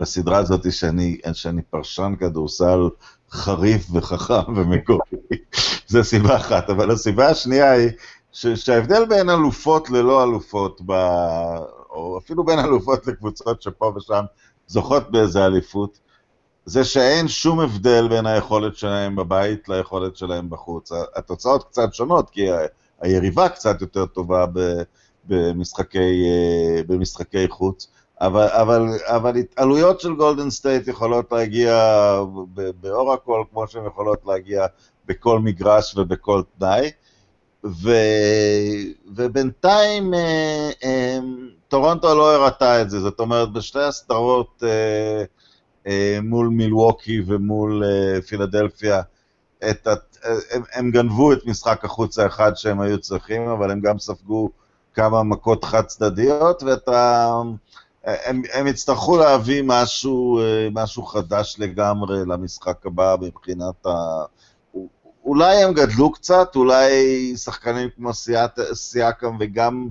בסדרה 0.00 0.38
הזאת, 0.38 0.72
שאני, 0.72 1.18
שאני 1.32 1.62
פרשן 1.62 2.14
כדורסל 2.20 2.88
חריף 3.30 3.86
וחכם 3.92 4.52
ומקורי, 4.56 5.38
זו 5.86 6.04
סיבה 6.04 6.36
אחת. 6.36 6.70
אבל 6.70 6.90
הסיבה 6.90 7.28
השנייה 7.28 7.70
היא 7.70 7.90
שההבדל 8.32 9.04
בין 9.04 9.30
אלופות 9.30 9.90
ללא 9.90 10.24
אלופות, 10.24 10.80
ב... 10.86 10.92
או 11.92 12.18
אפילו 12.18 12.44
בין 12.44 12.58
אלופות 12.58 13.06
לקבוצות 13.06 13.62
שפה 13.62 13.92
ושם 13.96 14.24
זוכות 14.66 15.10
באיזה 15.10 15.46
אליפות, 15.46 15.98
זה 16.64 16.84
שאין 16.84 17.28
שום 17.28 17.60
הבדל 17.60 18.08
בין 18.08 18.26
היכולת 18.26 18.76
שלהם 18.76 19.16
בבית 19.16 19.68
ליכולת 19.68 20.16
שלהם 20.16 20.50
בחוץ. 20.50 20.92
התוצאות 21.16 21.64
קצת 21.64 21.94
שונות, 21.94 22.30
כי 22.30 22.46
היריבה 23.00 23.48
קצת 23.48 23.80
יותר 23.80 24.06
טובה 24.06 24.44
במשחקי, 25.24 26.24
אה, 26.24 26.82
במשחקי 26.86 27.48
חוץ, 27.48 27.86
אבל, 28.20 28.46
אבל, 28.48 28.86
אבל 29.02 29.36
התעלויות 29.36 30.00
של 30.00 30.14
גולדן 30.14 30.50
סטייט 30.50 30.88
יכולות 30.88 31.32
להגיע 31.32 31.74
באורקל, 32.80 33.44
כמו 33.50 33.68
שהן 33.68 33.86
יכולות 33.86 34.18
להגיע 34.26 34.66
בכל 35.06 35.38
מגרש 35.38 35.96
ובכל 35.96 36.42
תנאי. 36.58 36.90
ו... 37.64 37.90
ובינתיים 39.14 40.14
אה, 40.14 40.70
אה, 40.84 41.18
טורונטו 41.68 42.14
לא 42.14 42.34
הראתה 42.34 42.82
את 42.82 42.90
זה, 42.90 43.00
זאת 43.00 43.20
אומרת 43.20 43.52
בשתי 43.52 43.82
הסדרות 43.82 44.62
אה, 44.66 45.24
אה, 45.86 46.18
מול 46.22 46.48
מילווקי 46.48 47.22
ומול 47.26 47.84
אה, 47.84 48.22
פילדלפיה, 48.22 49.02
את, 49.70 49.88
הם, 50.50 50.62
הם 50.74 50.90
גנבו 50.90 51.32
את 51.32 51.46
משחק 51.46 51.84
החוץ 51.84 52.18
האחד 52.18 52.52
שהם 52.56 52.80
היו 52.80 52.98
צריכים, 52.98 53.48
אבל 53.48 53.70
הם 53.70 53.80
גם 53.80 53.98
ספגו 53.98 54.50
כמה 54.94 55.22
מכות 55.22 55.64
חד 55.64 55.86
צדדיות, 55.86 56.62
ואתה... 56.62 57.32
הם, 58.04 58.42
הם 58.52 58.66
יצטרכו 58.66 59.16
להביא 59.16 59.62
משהו, 59.66 60.40
אה, 60.40 60.68
משהו 60.72 61.02
חדש 61.02 61.56
לגמרי 61.58 62.18
למשחק 62.26 62.86
הבא 62.86 63.16
מבחינת 63.20 63.86
ה... 63.86 64.24
אולי 65.24 65.64
הם 65.64 65.72
גדלו 65.74 66.12
קצת, 66.12 66.56
אולי 66.56 66.92
שחקנים 67.36 67.88
כמו 67.96 68.10
סיאקם 68.74 69.36
וגם 69.40 69.88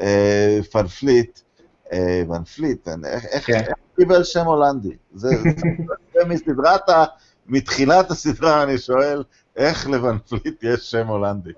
אה, 0.00 0.58
פנפליט, 0.72 1.40
אה, 1.92 2.22
ונפליט, 2.28 2.88
איך 3.04 3.46
כן. 3.46 3.62
קיבל 3.96 4.24
שם 4.24 4.44
הולנדי? 4.44 4.96
זה, 5.14 5.28
זה 6.14 6.24
מסדרת 6.28 6.88
ה... 6.88 7.04
מתחילת 7.46 8.10
הסדרה 8.10 8.62
אני 8.62 8.78
שואל, 8.78 9.22
איך 9.56 9.90
לבנפליט 9.90 10.62
יש 10.62 10.90
שם 10.90 11.06
הולנדי? 11.06 11.52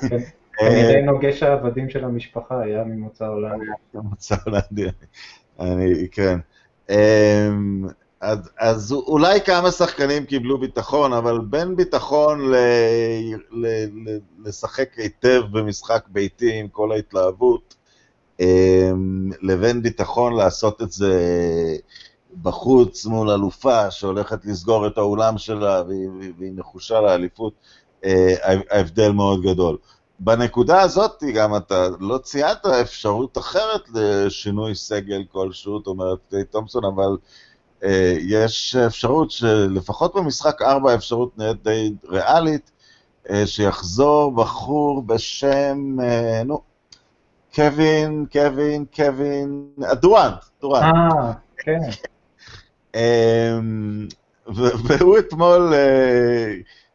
כן. 0.00 0.16
אני 0.60 0.92
די 0.92 1.02
נוגש 1.02 1.42
העבדים 1.42 1.90
של 1.90 2.04
המשפחה 2.04 2.60
היה 2.60 2.84
ממוצא 2.84 3.26
הולנדי. 3.26 3.64
ממוצא 3.94 4.34
הולנדי, 4.44 4.86
אני, 5.60 6.08
כן. 6.12 6.38
אז, 8.20 8.50
אז 8.58 8.92
אולי 8.92 9.40
כמה 9.40 9.70
שחקנים 9.70 10.26
קיבלו 10.26 10.58
ביטחון, 10.58 11.12
אבל 11.12 11.38
בין 11.38 11.76
ביטחון 11.76 12.50
ל, 12.50 12.54
ל, 13.50 13.66
ל, 13.66 14.18
לשחק 14.44 14.88
היטב 14.96 15.42
במשחק 15.50 16.04
ביתי 16.08 16.60
עם 16.60 16.68
כל 16.68 16.92
ההתלהבות, 16.92 17.74
אמ, 18.40 19.30
לבין 19.42 19.82
ביטחון 19.82 20.36
לעשות 20.36 20.82
את 20.82 20.92
זה 20.92 21.14
בחוץ 22.42 23.06
מול 23.06 23.30
אלופה 23.30 23.90
שהולכת 23.90 24.44
לסגור 24.44 24.86
את 24.86 24.98
האולם 24.98 25.38
שלה 25.38 25.82
והיא 25.88 26.52
נחושה 26.54 27.00
לאליפות, 27.00 27.52
אה, 28.04 28.34
ההבדל 28.70 29.12
מאוד 29.12 29.42
גדול. 29.42 29.76
בנקודה 30.20 30.80
הזאת 30.80 31.22
גם 31.34 31.56
אתה 31.56 31.88
לא 32.00 32.18
ציינת 32.18 32.66
אפשרות 32.66 33.38
אחרת 33.38 33.82
לשינוי 33.94 34.74
סגל 34.74 35.24
כלשהו, 35.32 35.78
זאת 35.78 35.86
אומרת, 35.86 36.34
תומפסון, 36.50 36.84
אבל 36.84 37.16
יש 38.20 38.76
אפשרות 38.76 39.30
שלפחות 39.30 40.14
במשחק 40.14 40.62
4 40.62 40.94
אפשרות 40.94 41.38
נהיית 41.38 41.62
די 41.62 41.92
ריאלית, 42.08 42.70
אה, 43.30 43.46
שיחזור 43.46 44.32
בחור 44.32 45.02
בשם, 45.02 45.96
אה, 46.02 46.42
נו, 46.44 46.60
קווין, 47.54 48.26
קווין, 48.32 48.84
קווין, 48.96 49.68
דורנט, 49.92 50.44
דורנט. 50.60 50.94
אה, 50.94 51.32
כן. 51.56 51.80
והוא 54.46 55.18
אתמול, 55.18 55.74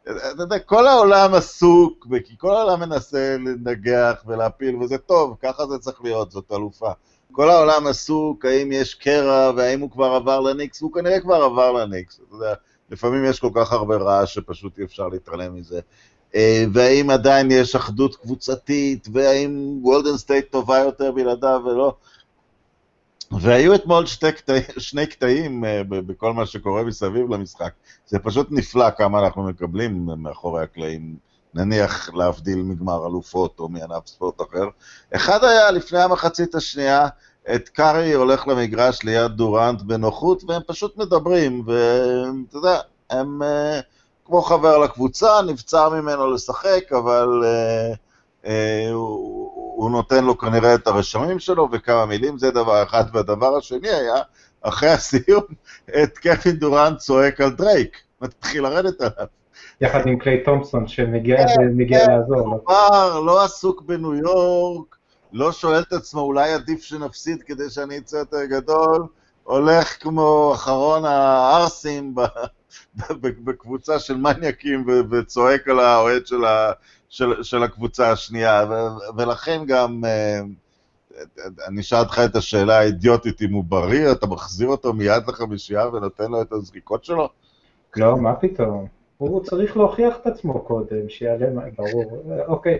אתה 0.04 0.44
יודע, 0.44 0.60
כל 0.60 0.88
העולם 0.88 1.34
עסוק, 1.34 2.08
כי 2.26 2.36
כל 2.38 2.56
העולם 2.56 2.80
מנסה 2.80 3.38
לנגח 3.40 4.24
ולהפיל, 4.28 4.76
וזה 4.76 4.98
טוב, 4.98 5.36
ככה 5.42 5.66
זה 5.66 5.78
צריך 5.78 6.04
להיות, 6.04 6.32
זאת 6.32 6.52
אלופה. 6.52 6.92
כל 7.32 7.50
העולם 7.50 7.88
עסוק, 7.88 8.46
האם 8.46 8.72
יש 8.72 8.94
קרע 8.94 9.52
והאם 9.56 9.80
הוא 9.80 9.92
כבר 9.92 10.06
עבר 10.06 10.40
לניקס, 10.40 10.82
והוא 10.82 10.94
כנראה 10.94 11.20
כבר 11.20 11.44
עבר 11.44 11.72
לניקס, 11.72 12.20
אתה 12.28 12.36
יודע, 12.36 12.54
לפעמים 12.90 13.26
יש 13.26 13.40
כל 13.40 13.50
כך 13.56 13.74
הרבה 13.74 13.96
רעש 13.96 14.34
שפשוט 14.34 14.80
אי 14.80 14.84
אפשר 14.84 15.08
להתעלם 15.08 15.56
מזה. 15.56 15.80
אה, 16.36 16.66
והאם 16.74 17.10
עדיין 17.10 17.52
יש 17.52 17.76
אחדות 17.76 18.16
קבוצתית, 18.16 19.08
והאם 19.14 19.80
גולדן 19.82 20.18
סטייט 20.18 20.52
טובה 20.52 20.78
יותר 20.78 21.12
בלעדיו 21.12 21.62
ולא. 21.66 21.94
והיו 23.32 23.76
אתמול 23.76 24.06
שתי 24.06 24.32
קטע, 24.32 24.54
שני 24.78 25.08
קטעים 25.08 25.66
אה, 25.66 25.82
בכל 25.88 26.34
מה 26.34 26.46
שקורה 26.46 26.84
מסביב 26.84 27.34
למשחק. 27.34 27.72
זה 28.08 28.20
פשוט 28.20 28.48
נפלא 28.52 28.92
כמה 28.98 29.20
אנחנו 29.20 29.44
מקבלים 29.44 30.10
מאחורי 30.18 30.64
הקלעים 30.64 31.16
נניח 31.54 32.10
להבדיל 32.14 32.62
מגמר 32.62 33.08
אלופות 33.08 33.60
או 33.60 33.70
מענף 33.70 34.08
ספורט 34.08 34.42
אחר. 34.42 34.66
אחד 35.16 35.44
היה 35.44 35.72
לפני 35.72 36.02
המחצית 36.02 36.56
השנייה, 36.56 37.08
סטף 37.56 37.70
קרי 37.70 38.14
הולך 38.14 38.48
למגרש 38.48 39.04
ליד 39.04 39.32
דורנט 39.32 39.82
בנוחות, 39.82 40.44
והם 40.48 40.62
פשוט 40.68 40.98
מדברים, 40.98 41.64
ואתה 41.66 42.58
יודע, 42.58 42.80
הם 43.10 43.42
uh, 43.42 43.46
כמו 44.26 44.42
חבר 44.42 44.78
לקבוצה, 44.78 45.42
נבצר 45.42 45.90
ממנו 45.90 46.34
לשחק, 46.34 46.94
אבל 46.98 47.44
uh, 47.44 47.96
uh, 48.46 48.50
הוא, 48.92 49.52
הוא 49.76 49.92
נותן 49.92 50.26
לו 50.26 50.38
כנראה 50.38 50.76
את 50.76 50.88
הרשמים 50.88 51.40
שלו 51.40 51.70
וכמה 51.72 52.06
מילים, 52.06 52.38
זה 52.38 52.52
דבר 52.52 52.84
אחד. 52.84 53.04
והדבר 53.14 53.58
השני 53.58 53.90
היה, 53.90 54.22
אחרי 54.62 54.90
הסיום, 54.90 55.44
את 56.04 56.18
קווין 56.18 56.56
דורנט 56.56 56.98
צועק 56.98 57.42
על 57.42 57.50
דרייק, 57.50 57.98
מתחיל 58.22 58.64
לרדת 58.64 59.02
עליו. 59.02 59.39
יחד 59.82 60.08
עם 60.08 60.20
קליי 60.20 60.44
תומפסון 60.44 60.88
שמגיע 60.88 61.38
כן, 61.38 61.54
כן, 61.90 62.12
לעזור. 62.12 62.64
כלומר, 62.64 63.20
לא 63.20 63.44
עסוק 63.44 63.82
בניו 63.82 64.16
יורק, 64.16 64.96
לא 65.34 65.52
שואל 65.52 65.82
את 65.82 65.94
עצמו, 65.94 66.22
אולי 66.22 66.54
עדיף 66.54 66.84
שנפסיד 66.84 67.44
כדי 67.44 67.70
שאני 67.70 67.98
אצא 67.98 68.18
יותר 68.18 68.46
גדול, 68.46 69.08
הולך 69.44 70.04
כמו 70.04 70.52
אחרון 70.56 71.06
הערסים 71.06 72.16
בקבוצה 73.22 74.00
של 74.00 74.18
מניאקים 74.18 74.86
וצועק 75.12 75.68
על 75.68 75.80
האוהד 75.80 76.28
של, 76.28 76.44
של, 77.10 77.44
של 77.44 77.64
הקבוצה 77.64 78.12
השנייה, 78.12 78.66
ולכן 79.18 79.66
גם... 79.66 80.06
אה, 80.06 80.42
אני 81.68 81.82
אשאל 81.82 82.00
אותך 82.00 82.22
את 82.26 82.36
השאלה 82.36 82.80
האידיוטית, 82.80 83.42
אם 83.42 83.54
הוא 83.54 83.64
בריא, 83.64 84.12
אתה 84.12 84.28
מחזיר 84.28 84.68
אותו 84.68 84.94
מיד 84.94 85.24
לחמישייה 85.28 85.88
ונותן 85.88 86.32
לו 86.32 86.42
את 86.42 86.52
הזריקות 86.52 87.04
שלו? 87.04 87.30
לא, 87.96 88.18
מה 88.18 88.36
פתאום. 88.36 88.99
הוא 89.20 89.44
צריך 89.44 89.78
להוכיח 89.78 90.18
את 90.22 90.28
עצמו 90.28 90.60
קודם, 90.60 91.10
שיעלה, 91.10 91.46
ברור, 91.78 92.24
אוקיי. 92.48 92.78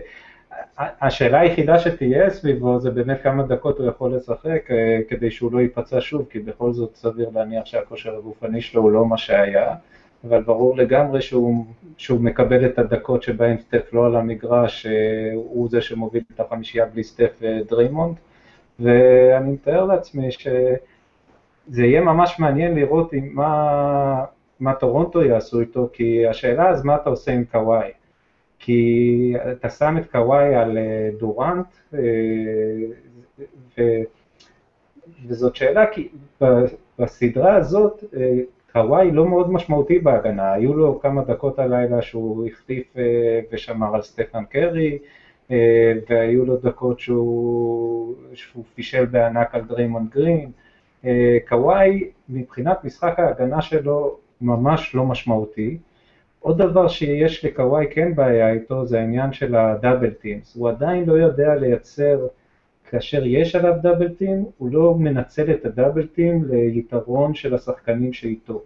השאלה 0.78 1.40
היחידה 1.40 1.78
שתהיה 1.78 2.30
סביבו 2.30 2.78
זה 2.78 2.90
באמת 2.90 3.22
כמה 3.22 3.42
דקות 3.42 3.78
הוא 3.78 3.86
יכול 3.86 4.14
לשחק 4.14 4.70
אה, 4.70 4.98
כדי 5.08 5.30
שהוא 5.30 5.52
לא 5.52 5.60
ייפצע 5.60 5.96
שוב, 6.00 6.26
כי 6.30 6.38
בכל 6.38 6.72
זאת 6.72 6.94
סביר 6.94 7.30
להניח 7.34 7.66
שהכושר 7.66 8.16
הגופני 8.16 8.60
שלו 8.60 8.82
הוא 8.82 8.90
לא 8.90 9.06
מה 9.06 9.18
שהיה, 9.18 9.74
אבל 10.28 10.42
ברור 10.42 10.76
לגמרי 10.76 11.22
שהוא, 11.22 11.64
שהוא 11.96 12.20
מקבל 12.20 12.66
את 12.66 12.78
הדקות 12.78 13.22
שבהן 13.22 13.58
סטף 13.58 13.92
לא 13.92 14.06
על 14.06 14.16
המגרש, 14.16 14.86
אה, 14.86 14.92
הוא 15.34 15.68
זה 15.68 15.80
שמוביל 15.80 16.22
את 16.34 16.40
החמישייה 16.40 16.86
בלי 16.86 17.04
סטף 17.04 17.30
ודריימונד, 17.40 18.14
ואני 18.80 19.50
מתאר 19.50 19.84
לעצמי 19.84 20.30
שזה 20.30 21.84
יהיה 21.84 22.00
ממש 22.00 22.38
מעניין 22.38 22.74
לראות 22.74 23.12
עם 23.12 23.28
מה, 23.32 24.24
מה 24.60 24.74
טורונטו 24.74 25.22
יעשו 25.22 25.60
איתו, 25.60 25.88
כי 25.92 26.26
השאלה 26.26 26.68
אז 26.68 26.84
מה 26.84 26.96
אתה 26.96 27.10
עושה 27.10 27.32
עם 27.32 27.44
קוואי? 27.44 27.90
כי 28.58 29.34
אתה 29.52 29.68
שם 29.68 29.98
את 29.98 30.10
קוואי 30.10 30.54
על 30.54 30.78
אה, 30.78 31.10
דורנט, 31.18 31.66
אה, 31.94 31.98
ו... 33.78 33.82
וזאת 35.26 35.56
שאלה, 35.56 35.86
כי 35.86 36.08
בסדרה 36.98 37.54
הזאת 37.54 38.04
אה, 38.16 38.38
קוואי 38.72 39.10
לא 39.10 39.26
מאוד 39.26 39.52
משמעותי 39.52 39.98
בהגנה, 39.98 40.52
היו 40.52 40.74
לו 40.74 41.00
כמה 41.00 41.22
דקות 41.22 41.58
הלילה 41.58 42.02
שהוא 42.02 42.46
החטיף 42.46 42.94
ושמר 43.52 43.94
על 43.94 44.02
סטפן 44.02 44.44
קרי, 44.44 44.98
והיו 46.08 46.44
לו 46.44 46.56
דקות 46.56 47.00
שהוא, 47.00 48.14
שהוא 48.34 48.64
פישל 48.74 49.04
בענק 49.04 49.54
על 49.54 49.60
דריימונד 49.60 50.10
גרין. 50.10 50.50
קוואי 51.48 52.10
מבחינת 52.28 52.84
משחק 52.84 53.18
ההגנה 53.18 53.62
שלו 53.62 54.18
ממש 54.40 54.94
לא 54.94 55.04
משמעותי. 55.04 55.78
עוד 56.40 56.62
דבר 56.62 56.88
שיש 56.88 57.44
לקוואי 57.44 57.86
כן 57.90 58.14
בעיה 58.14 58.52
איתו 58.52 58.86
זה 58.86 59.00
העניין 59.00 59.32
של 59.32 59.54
ה 59.54 59.62
double 59.62 60.10
teams, 60.10 60.56
הוא 60.56 60.68
עדיין 60.68 61.04
לא 61.04 61.12
יודע 61.12 61.54
לייצר, 61.54 62.26
כאשר 62.90 63.26
יש 63.26 63.54
עליו 63.56 63.74
double 63.82 64.08
team, 64.08 64.44
הוא 64.58 64.72
לא 64.72 64.94
מנצל 64.98 65.50
את 65.50 65.66
ה 65.66 65.72
double 65.72 66.06
team 66.06 66.44
ליתרון 66.48 67.34
של 67.34 67.54
השחקנים 67.54 68.12
שאיתו. 68.12 68.62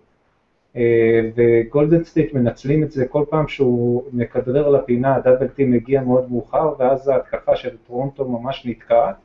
אה, 0.77 1.31
וגולדן 1.35 2.05
סטייט 2.05 2.35
מנצלים 2.35 2.83
את 2.83 2.93
זה 2.93 3.07
כל 3.07 3.25
פעם 3.31 3.49
שהוא 3.49 4.05
מכדרר 4.13 4.69
לפינה, 4.69 5.17
ה 5.17 5.21
double 5.21 5.49
team 5.49 5.71
מגיע 5.71 6.03
מאוד 6.03 6.33
מאוחר 6.33 6.73
ואז 6.79 7.09
ההתקפה 7.09 7.57
של 7.57 7.77
טורונטו 7.87 8.29
ממש 8.29 8.67
נתקעת. 8.67 9.17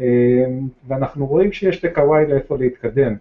אה, 0.00 0.44
ואנחנו 0.88 1.26
רואים 1.26 1.52
שיש 1.52 1.84
לקוואי 1.84 2.26
לאיפה 2.26 2.56
להתקדם. 2.58 3.14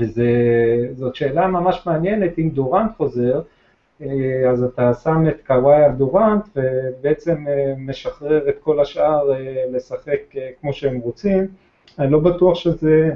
וזאת 0.00 1.14
שאלה 1.14 1.46
ממש 1.46 1.82
מעניינת, 1.86 2.38
אם 2.38 2.50
דורנט 2.50 2.90
חוזר, 2.96 3.40
אה, 4.02 4.50
אז 4.50 4.62
אתה 4.62 4.94
שם 4.94 5.24
את 5.28 5.46
קוואי 5.46 5.84
על 5.84 5.92
דורנט 5.92 6.44
ובעצם 6.56 7.48
אה, 7.48 7.74
משחרר 7.78 8.48
את 8.48 8.54
כל 8.60 8.80
השאר 8.80 9.32
אה, 9.32 9.64
לשחק 9.72 10.20
כמו 10.60 10.72
שהם 10.72 10.98
רוצים. 10.98 11.46
אני 11.98 12.12
לא 12.12 12.18
בטוח 12.18 12.54
שזה, 12.54 13.10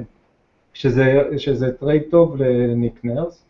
שזה, 0.73 1.21
שזה 1.37 1.77
trade 1.77 2.03
טוב 2.11 2.35
לניק 2.41 2.99
נרס, 3.03 3.45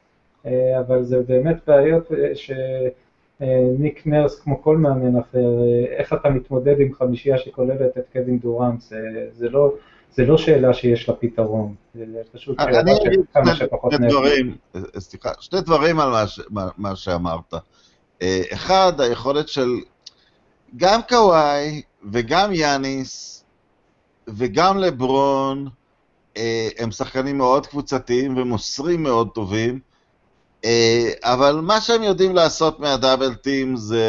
אבל 0.80 1.04
זה 1.04 1.22
באמת 1.28 1.56
בעיות 1.68 2.12
שניק 2.34 4.08
נרס, 4.08 4.40
כמו 4.40 4.62
כל 4.62 4.78
מאמן 4.78 5.18
אחר, 5.18 5.48
איך 5.90 6.14
אתה 6.14 6.30
מתמודד 6.30 6.80
עם 6.80 6.94
חמישייה 6.94 7.38
שכוללת 7.38 7.98
את 7.98 8.04
קווין 8.14 8.40
דורנט, 8.40 8.82
זה, 8.82 9.28
זה 9.32 9.50
לא... 9.50 9.74
זה 10.12 10.26
לא 10.26 10.38
שאלה 10.38 10.74
שיש 10.74 11.10
לה 11.10 11.16
פתרון, 11.16 11.76
זה 11.96 12.06
פשוט 12.32 12.60
שאלה 12.60 12.96
של 12.96 13.22
כמה 13.34 13.56
שפחות 13.56 13.94
דברים, 13.94 14.56
סליחה, 15.00 15.32
שני 15.40 15.62
דברים 15.62 16.00
על 16.00 16.10
מה, 16.10 16.26
מה, 16.50 16.70
מה 16.78 16.96
שאמרת. 16.96 17.54
אה, 18.22 18.42
אחד, 18.54 19.02
היכולת 19.02 19.48
של 19.48 19.70
גם 20.78 21.02
קוואי 21.10 21.82
וגם 22.12 22.54
יאניס 22.54 23.44
וגם 24.28 24.78
לברון, 24.78 25.68
אה, 26.38 26.70
הם 26.78 26.92
שחקנים 26.92 27.38
מאוד 27.38 27.68
קבוצתיים 27.68 28.38
ומוסרים 28.38 29.04
מאוד 29.04 29.30
טובים, 29.34 29.80
אה, 30.66 31.10
אבל 31.24 31.56
מה 31.56 31.82
שהם 31.82 32.04
יודעים 32.04 32.36
לעשות 32.36 32.80
מהדאבל 32.80 33.34
טים 33.34 33.76
זה, 33.76 34.04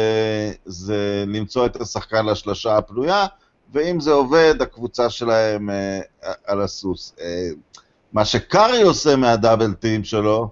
זה 0.65 1.23
למצוא 1.27 1.65
את 1.65 1.81
השחקן 1.81 2.25
לשלושה 2.25 2.77
הפנויה, 2.77 3.25
ואם 3.73 3.99
זה 3.99 4.11
עובד, 4.11 4.55
הקבוצה 4.61 5.09
שלהם 5.09 5.69
אה, 5.69 5.99
על 6.45 6.61
הסוס. 6.61 7.15
אה, 7.21 7.49
מה 8.13 8.25
שקארי 8.25 8.81
עושה 8.81 9.15
מהדאבל 9.15 9.73
טים 9.73 10.03
שלו, 10.03 10.49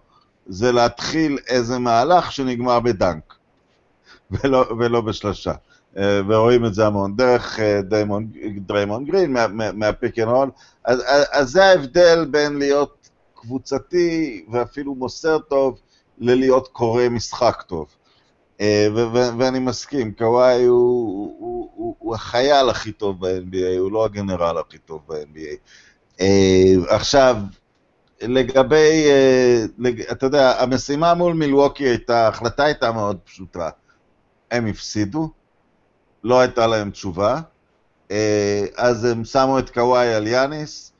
זה 0.47 0.71
להתחיל 0.71 1.37
איזה 1.47 1.79
מהלך 1.79 2.31
שנגמר 2.31 2.79
בדנק, 2.79 3.35
ולא, 4.31 4.65
ולא 4.79 5.01
בשלושה. 5.01 5.53
אה, 5.97 6.21
ורואים 6.27 6.65
את 6.65 6.73
זה 6.73 6.85
המון, 6.87 7.15
דרך 7.15 7.59
אה, 7.59 7.81
דיימון, 7.81 8.27
דריימון 8.57 9.05
גרין, 9.05 9.35
מה 9.73 9.89
pick 9.89 10.19
and 10.19 10.27
roll. 10.27 10.49
אז, 10.85 11.03
אז 11.31 11.49
זה 11.49 11.65
ההבדל 11.65 12.25
בין 12.31 12.57
להיות 12.57 13.09
קבוצתי 13.35 14.45
ואפילו 14.51 14.95
מוסר 14.95 15.39
טוב, 15.39 15.79
ללהיות 16.17 16.67
קורא 16.67 17.09
משחק 17.09 17.63
טוב. 17.67 17.87
אה, 18.61 18.87
ואני 19.37 19.59
מסכים, 19.59 20.13
קוואי 20.13 20.63
הוא, 20.65 21.35
הוא, 21.39 21.69
הוא, 21.75 21.95
הוא 21.99 22.15
החייל 22.15 22.69
הכי 22.69 22.91
טוב 22.91 23.25
ב-NBA, 23.27 23.79
הוא 23.79 23.91
לא 23.91 24.05
הגנרל 24.05 24.57
הכי 24.57 24.77
טוב 24.77 25.01
ב-NBA. 25.07 25.55
אה, 26.21 26.95
עכשיו, 26.95 27.35
לגבי, 28.21 29.05
אה, 29.09 29.65
אתה 30.11 30.25
יודע, 30.25 30.61
המשימה 30.61 31.13
מול 31.13 31.33
מילווקי 31.33 31.83
הייתה, 31.83 32.25
ההחלטה 32.25 32.63
הייתה 32.63 32.91
מאוד 32.91 33.17
פשוטה. 33.23 33.69
הם 34.51 34.67
הפסידו, 34.67 35.29
לא 36.23 36.39
הייתה 36.39 36.67
להם 36.67 36.91
תשובה, 36.91 37.41
אז 38.77 39.05
הם 39.05 39.25
שמו 39.25 39.59
את 39.59 39.69
קוואי 39.69 40.13
על 40.13 40.27
יאניס, 40.27 40.93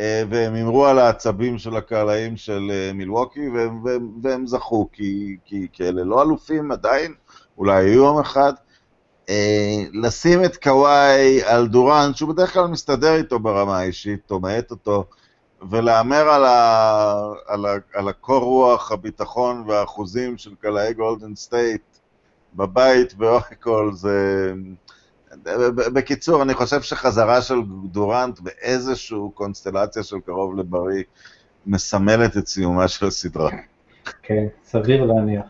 והם 0.00 0.54
הימרו 0.54 0.86
על 0.86 0.98
העצבים 0.98 1.58
של 1.58 1.76
הקהלאים 1.76 2.36
של 2.36 2.90
מילווקי, 2.94 3.48
והם, 3.48 3.84
והם, 3.84 4.10
והם 4.22 4.46
זכו, 4.46 4.88
כי, 4.92 5.36
כי, 5.44 5.66
כי 5.72 5.88
אלה 5.88 6.04
לא 6.04 6.22
אלופים 6.22 6.72
עדיין, 6.72 7.14
אולי 7.58 7.82
יהיו 7.82 7.92
יום 7.92 8.18
אחד. 8.20 8.52
אה, 9.28 9.84
לשים 9.92 10.44
את 10.44 10.56
קוואי 10.56 11.42
על 11.42 11.68
דורן, 11.68 12.10
שהוא 12.14 12.32
בדרך 12.32 12.52
כלל 12.52 12.66
מסתדר 12.66 13.14
איתו 13.14 13.38
ברמה 13.38 13.78
האישית, 13.78 14.30
או 14.30 14.40
מאט 14.40 14.70
אותו, 14.70 15.04
ולהמר 15.70 16.28
על, 16.28 16.44
על, 17.46 17.66
על 17.94 18.08
הקור 18.08 18.42
רוח, 18.42 18.92
הביטחון 18.92 19.64
והאחוזים 19.66 20.38
של 20.38 20.54
קלעי 20.60 20.94
גולדן 20.94 21.34
סטייט 21.34 21.82
בבית 22.54 23.14
באורקל, 23.14 23.92
זה... 23.92 24.52
בקיצור, 25.94 26.42
אני 26.42 26.54
חושב 26.54 26.82
שחזרה 26.82 27.42
של 27.42 27.54
דורנט 27.84 28.40
באיזושהי 28.40 29.18
קונסטלציה 29.34 30.02
של 30.02 30.16
קרוב 30.26 30.58
לבריא 30.58 31.02
מסמלת 31.66 32.36
את 32.36 32.46
סיומה 32.46 32.88
של 32.88 33.06
הסדרה. 33.06 33.50
כן, 34.22 34.46
סביר 34.64 35.04
להניח. 35.04 35.44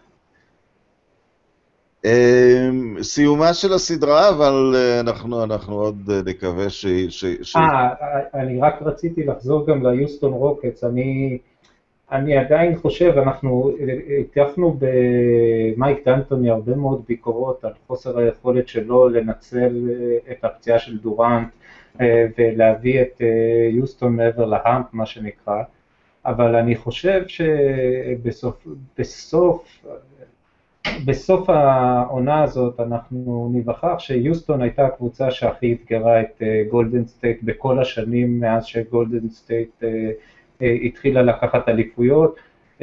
אמ, 2.04 2.96
סיומה 3.02 3.54
של 3.54 3.72
הסדרה, 3.72 4.28
אבל 4.28 4.72
אה, 4.74 5.00
אנחנו, 5.00 5.44
אנחנו 5.44 5.74
עוד 5.74 6.10
אה, 6.10 6.20
נקווה 6.26 6.70
ש... 6.70 6.86
אה, 7.56 7.88
אני 8.34 8.60
רק 8.60 8.82
רציתי 8.82 9.24
לחזור 9.24 9.66
גם 9.66 9.86
ליוסטון 9.86 10.32
רוקטס, 10.32 10.84
אני, 10.84 11.38
אני 12.12 12.36
עדיין 12.36 12.76
חושב, 12.76 13.18
אנחנו 13.18 13.70
הטפנו 14.20 14.78
במייק 14.78 16.08
דנטוני 16.08 16.50
הרבה 16.50 16.76
מאוד 16.76 17.02
ביקורות 17.08 17.64
על 17.64 17.72
חוסר 17.86 18.18
היכולת 18.18 18.68
שלו 18.68 19.08
לנצל 19.08 19.90
את 20.30 20.44
הפציעה 20.44 20.78
של 20.78 20.98
דורנט 20.98 21.48
ולהביא 22.38 23.02
את 23.02 23.20
יוסטון 23.70 24.16
מעבר 24.16 24.44
להאמפ, 24.46 24.86
מה 24.92 25.06
שנקרא, 25.06 25.62
אבל 26.26 26.56
אני 26.56 26.76
חושב 26.76 27.22
שבסוף, 27.26 28.66
בסוף, 28.98 29.84
בסוף 31.04 31.50
העונה 31.50 32.42
הזאת 32.42 32.80
אנחנו 32.80 33.50
ניווכח 33.52 33.98
שיוסטון 33.98 34.62
הייתה 34.62 34.86
הקבוצה 34.86 35.30
שהכי 35.30 35.72
אתגרה 35.72 36.20
את 36.20 36.42
גולדן 36.70 37.06
סטייט 37.06 37.42
בכל 37.42 37.78
השנים 37.78 38.40
מאז 38.40 38.64
שגולדן 38.64 39.28
סטייט 39.28 39.82
uh, 39.82 39.86
התחילה 40.84 41.22
לקחת 41.22 41.68
אליפויות, 41.68 42.36
אה, 42.78 42.82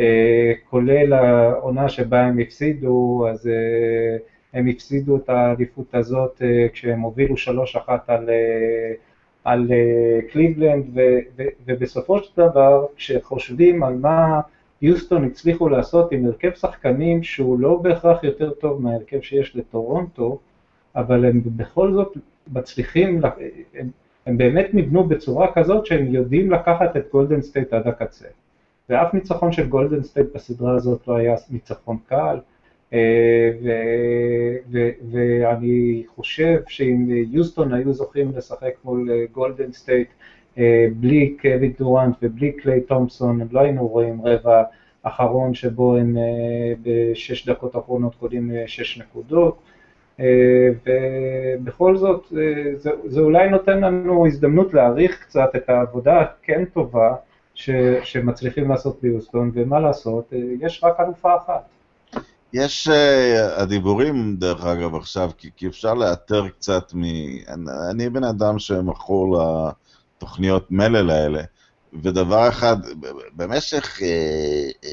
כולל 0.69 1.13
העונה 1.13 1.89
שבה 1.89 2.21
הם 2.21 2.39
הפסידו, 2.39 3.25
אז 3.29 3.45
אה, 3.45 4.21
הם 4.53 4.67
הפסידו 4.67 5.17
את 5.17 5.29
האליפות 5.29 5.95
הזאת 5.95 6.41
כשהם 6.73 6.99
הובילו 7.01 7.35
3-1 7.75 7.77
על, 8.07 8.29
על 9.43 9.71
קליבלנד, 10.31 10.85
ו, 10.93 10.99
ו, 11.37 11.43
ובסופו 11.65 12.23
של 12.23 12.31
דבר 12.37 12.85
כשחושבים 12.95 13.83
על 13.83 13.93
מה 13.93 14.41
יוסטון 14.81 15.25
הצליחו 15.25 15.69
לעשות 15.69 16.11
עם 16.11 16.25
הרכב 16.25 16.51
שחקנים 16.53 17.23
שהוא 17.23 17.59
לא 17.59 17.75
בהכרח 17.75 18.23
יותר 18.23 18.51
טוב 18.51 18.81
מההרכב 18.81 19.21
שיש 19.21 19.55
לטורונטו, 19.55 20.39
אבל 20.95 21.25
הם 21.25 21.41
בכל 21.45 21.93
זאת 21.93 22.17
מצליחים, 22.53 23.21
הם, 23.75 23.89
הם 24.25 24.37
באמת 24.37 24.69
נבנו 24.73 25.03
בצורה 25.03 25.51
כזאת 25.53 25.85
שהם 25.85 26.13
יודעים 26.13 26.51
לקחת 26.51 26.97
את 26.97 27.05
גולדן 27.11 27.41
סטייט 27.41 27.73
עד 27.73 27.87
הקצה. 27.87 28.27
ואף 28.89 29.13
ניצחון 29.13 29.51
של 29.51 29.67
גולדן 29.67 30.03
סטייט 30.03 30.27
בסדרה 30.35 30.75
הזאת 30.75 31.07
לא 31.07 31.15
היה 31.15 31.35
ניצחון 31.51 31.97
קל, 32.07 32.37
ואני 35.11 36.03
חושב 36.15 36.61
שאם 36.67 37.07
יוסטון 37.09 37.73
היו 37.73 37.93
זוכים 37.93 38.31
לשחק 38.35 38.73
מול 38.83 39.09
גולדן 39.31 39.71
סטייט 39.71 40.07
בלי 40.95 41.35
קווין 41.41 41.73
דורנט 41.79 42.15
ובלי 42.21 42.51
קליי 42.51 42.81
תומפסון, 42.81 43.47
לא 43.51 43.59
היינו 43.59 43.87
רואים 43.87 44.21
רבע 44.25 44.63
אחרון 45.03 45.53
שבו 45.53 45.95
הם 45.95 46.17
בשש 46.83 47.49
דקות 47.49 47.75
אחרונות 47.75 48.15
קודים 48.15 48.51
שש 48.65 48.97
נקודות. 48.99 49.57
ובכל 50.19 51.97
זאת 51.97 52.25
זה, 52.75 52.91
זה 53.05 53.19
אולי 53.19 53.49
נותן 53.49 53.81
לנו 53.81 54.27
הזדמנות 54.27 54.73
להעריך 54.73 55.21
קצת 55.21 55.49
את 55.55 55.69
העבודה 55.69 56.19
הכן 56.19 56.65
טובה 56.65 57.15
ש, 57.53 57.69
שמצליחים 58.03 58.69
לעשות 58.69 58.99
ביוסטון, 59.01 59.51
ומה 59.53 59.79
לעשות, 59.79 60.33
יש 60.59 60.83
רק 60.83 60.99
אלופה 60.99 61.35
אחת. 61.37 61.69
יש 62.53 62.87
uh, 62.87 63.61
הדיבורים, 63.61 64.35
דרך 64.35 64.65
אגב, 64.65 64.95
עכשיו, 64.95 65.31
כי, 65.37 65.49
כי 65.55 65.67
אפשר 65.67 65.93
לאתר 65.93 66.47
קצת 66.49 66.93
מ... 66.93 67.03
אני, 67.47 67.71
אני 67.91 68.09
בן 68.09 68.23
אדם 68.23 68.59
שמכור 68.59 69.37
לתוכניות 70.17 70.71
מלל 70.71 71.09
האלה, 71.09 71.41
ודבר 72.03 72.49
אחד, 72.49 72.77
במשך 73.35 73.99
uh, 73.99 74.85
uh, 74.85 74.87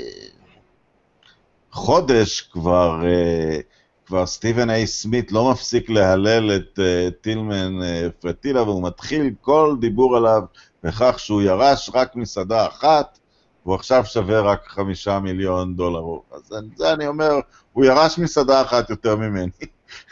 חודש 1.70 2.40
כבר... 2.40 3.00
Uh, 3.02 3.77
כבר 4.08 4.26
סטיבן 4.26 4.70
איי 4.70 4.86
סמית 4.86 5.32
לא 5.32 5.50
מפסיק 5.50 5.90
להלל 5.90 6.56
את 6.56 6.78
uh, 6.78 7.10
טילמן 7.20 7.82
uh, 7.82 8.10
פרטילה, 8.20 8.62
והוא 8.62 8.82
מתחיל 8.82 9.30
כל 9.40 9.76
דיבור 9.80 10.16
עליו 10.16 10.42
בכך 10.84 11.18
שהוא 11.18 11.42
ירש 11.42 11.90
רק 11.94 12.16
מסעדה 12.16 12.66
אחת, 12.66 13.18
והוא 13.64 13.74
עכשיו 13.74 14.04
שווה 14.04 14.40
רק 14.40 14.68
חמישה 14.68 15.18
מיליון 15.18 15.76
דולר. 15.76 16.02
אז 16.32 16.52
זה 16.76 16.92
אני 16.92 17.06
אומר, 17.06 17.34
הוא 17.72 17.84
ירש 17.84 18.18
מסעדה 18.18 18.62
אחת 18.62 18.90
יותר 18.90 19.16
ממני. 19.16 19.50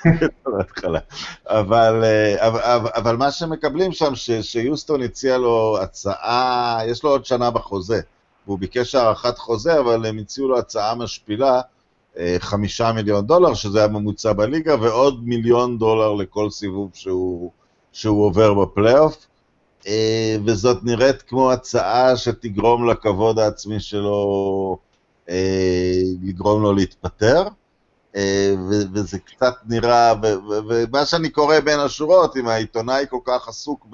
אבל, 1.47 2.05
אה, 2.05 2.49
אבל, 2.49 2.61
אבל 2.95 3.17
מה 3.17 3.31
שמקבלים 3.31 3.93
שם, 3.93 4.15
ש, 4.15 4.31
שיוסטון 4.31 5.03
הציע 5.03 5.39
לו 5.39 5.79
הצעה, 5.83 6.79
יש 6.87 7.05
לו 7.05 7.11
עוד 7.11 7.25
שנה 7.25 7.51
בחוזה, 7.51 8.01
והוא 8.47 8.59
ביקש 8.59 8.95
הארכת 8.95 9.39
חוזה, 9.39 9.81
אבל 9.81 10.07
הם 10.07 10.19
הציעו 10.19 10.49
לו 10.49 10.59
הצעה 10.59 10.95
משפילה, 10.95 11.61
חמישה 12.39 12.93
מיליון 12.93 13.27
דולר, 13.27 13.55
שזה 13.55 13.85
הממוצע 13.85 14.33
בליגה, 14.33 14.77
ועוד 14.81 15.29
מיליון 15.29 15.79
דולר 15.79 16.13
לכל 16.13 16.51
סיבוב 16.51 16.91
שהוא, 16.95 17.51
שהוא 17.93 18.25
עובר 18.25 18.55
בפלייאוף. 18.55 19.27
אה, 19.87 20.37
וזאת 20.45 20.85
נראית 20.85 21.23
כמו 21.23 21.53
הצעה 21.53 22.17
שתגרום 22.17 22.91
לכבוד 22.91 23.39
העצמי 23.39 23.81
שלו, 23.81 24.79
אה, 25.29 26.03
לגרום 26.23 26.63
לו 26.63 26.73
להתפטר. 26.73 27.49
אה, 28.17 28.55
וזה 28.95 29.19
קצת 29.19 29.55
נראה, 29.67 30.13
ומה 30.69 31.07
שאני 31.07 31.31
קורא 31.31 31.61
בין 31.61 31.81
השורות, 31.81 32.37
אם 32.37 32.49
העיתונאי 32.49 33.05
כל 33.11 33.19
כך 33.25 33.49
עסוק 33.49 33.87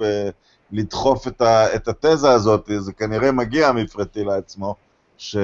בלדחוף 0.71 1.27
את 1.75 1.87
התזה 1.87 2.31
הזאת, 2.31 2.69
זה 2.79 2.93
כנראה 2.93 3.31
מגיע 3.31 3.71
מפרטי 3.71 4.23
לעצמו. 4.23 4.75
ש, 5.17 5.37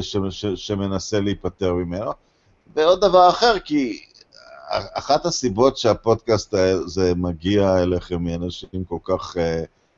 ש, 0.00 0.16
ש, 0.30 0.46
שמנסה 0.46 1.20
להיפטר 1.20 1.74
ממנו. 1.74 2.10
ועוד 2.76 3.00
דבר 3.00 3.28
אחר, 3.28 3.58
כי 3.58 4.02
אחת 4.70 5.26
הסיבות 5.26 5.76
שהפודקאסט 5.76 6.54
הזה 6.54 7.14
מגיע 7.16 7.82
אליכם 7.82 8.24
מאנשים 8.24 8.84
כל 8.88 8.98
כך 9.04 9.36
uh, 9.36 9.38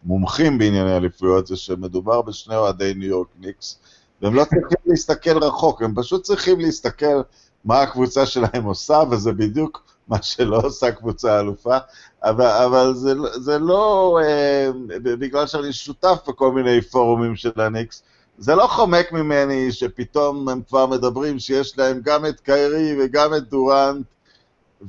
מומחים 0.04 0.58
בענייני 0.58 0.96
אליפויות, 0.96 1.46
זה 1.46 1.56
שמדובר 1.56 2.22
בשני 2.22 2.56
אוהדי 2.56 2.94
ניו 2.94 3.08
יורק 3.08 3.28
ניקס, 3.40 3.78
והם 4.22 4.34
לא 4.34 4.44
צריכים 4.44 4.78
להסתכל 4.87 5.38
רחוק, 5.38 5.82
הם 5.82 5.94
פשוט 5.96 6.22
צריכים 6.22 6.60
להסתכל 6.60 7.22
מה 7.64 7.82
הקבוצה 7.82 8.26
שלהם 8.26 8.64
עושה, 8.64 9.02
וזה 9.10 9.32
בדיוק 9.32 9.84
מה 10.08 10.22
שלא 10.22 10.60
עושה 10.64 10.92
קבוצה 10.92 11.40
אלופה, 11.40 11.76
אבל, 12.22 12.46
אבל 12.46 12.94
זה, 12.94 13.12
זה 13.34 13.58
לא, 13.58 14.18
אה, 14.22 14.70
בגלל 15.02 15.46
שאני 15.46 15.72
שותף 15.72 16.18
בכל 16.28 16.52
מיני 16.52 16.80
פורומים 16.80 17.37
של 17.37 17.60
הניקס, 17.60 18.02
זה 18.38 18.55
לא 18.55 18.66
חומק 18.66 19.12
ממני 19.12 19.73
שפתאום 19.73 20.49
הם 20.49 20.62
כבר 20.68 20.87
מדברים 20.87 21.38
שיש 21.38 21.79
להם 21.79 22.01
גם 22.05 22.27
את 22.27 22.40
קיירי 22.40 22.97
וגם 22.99 23.35
את 23.35 23.49
דורנט 23.49 24.07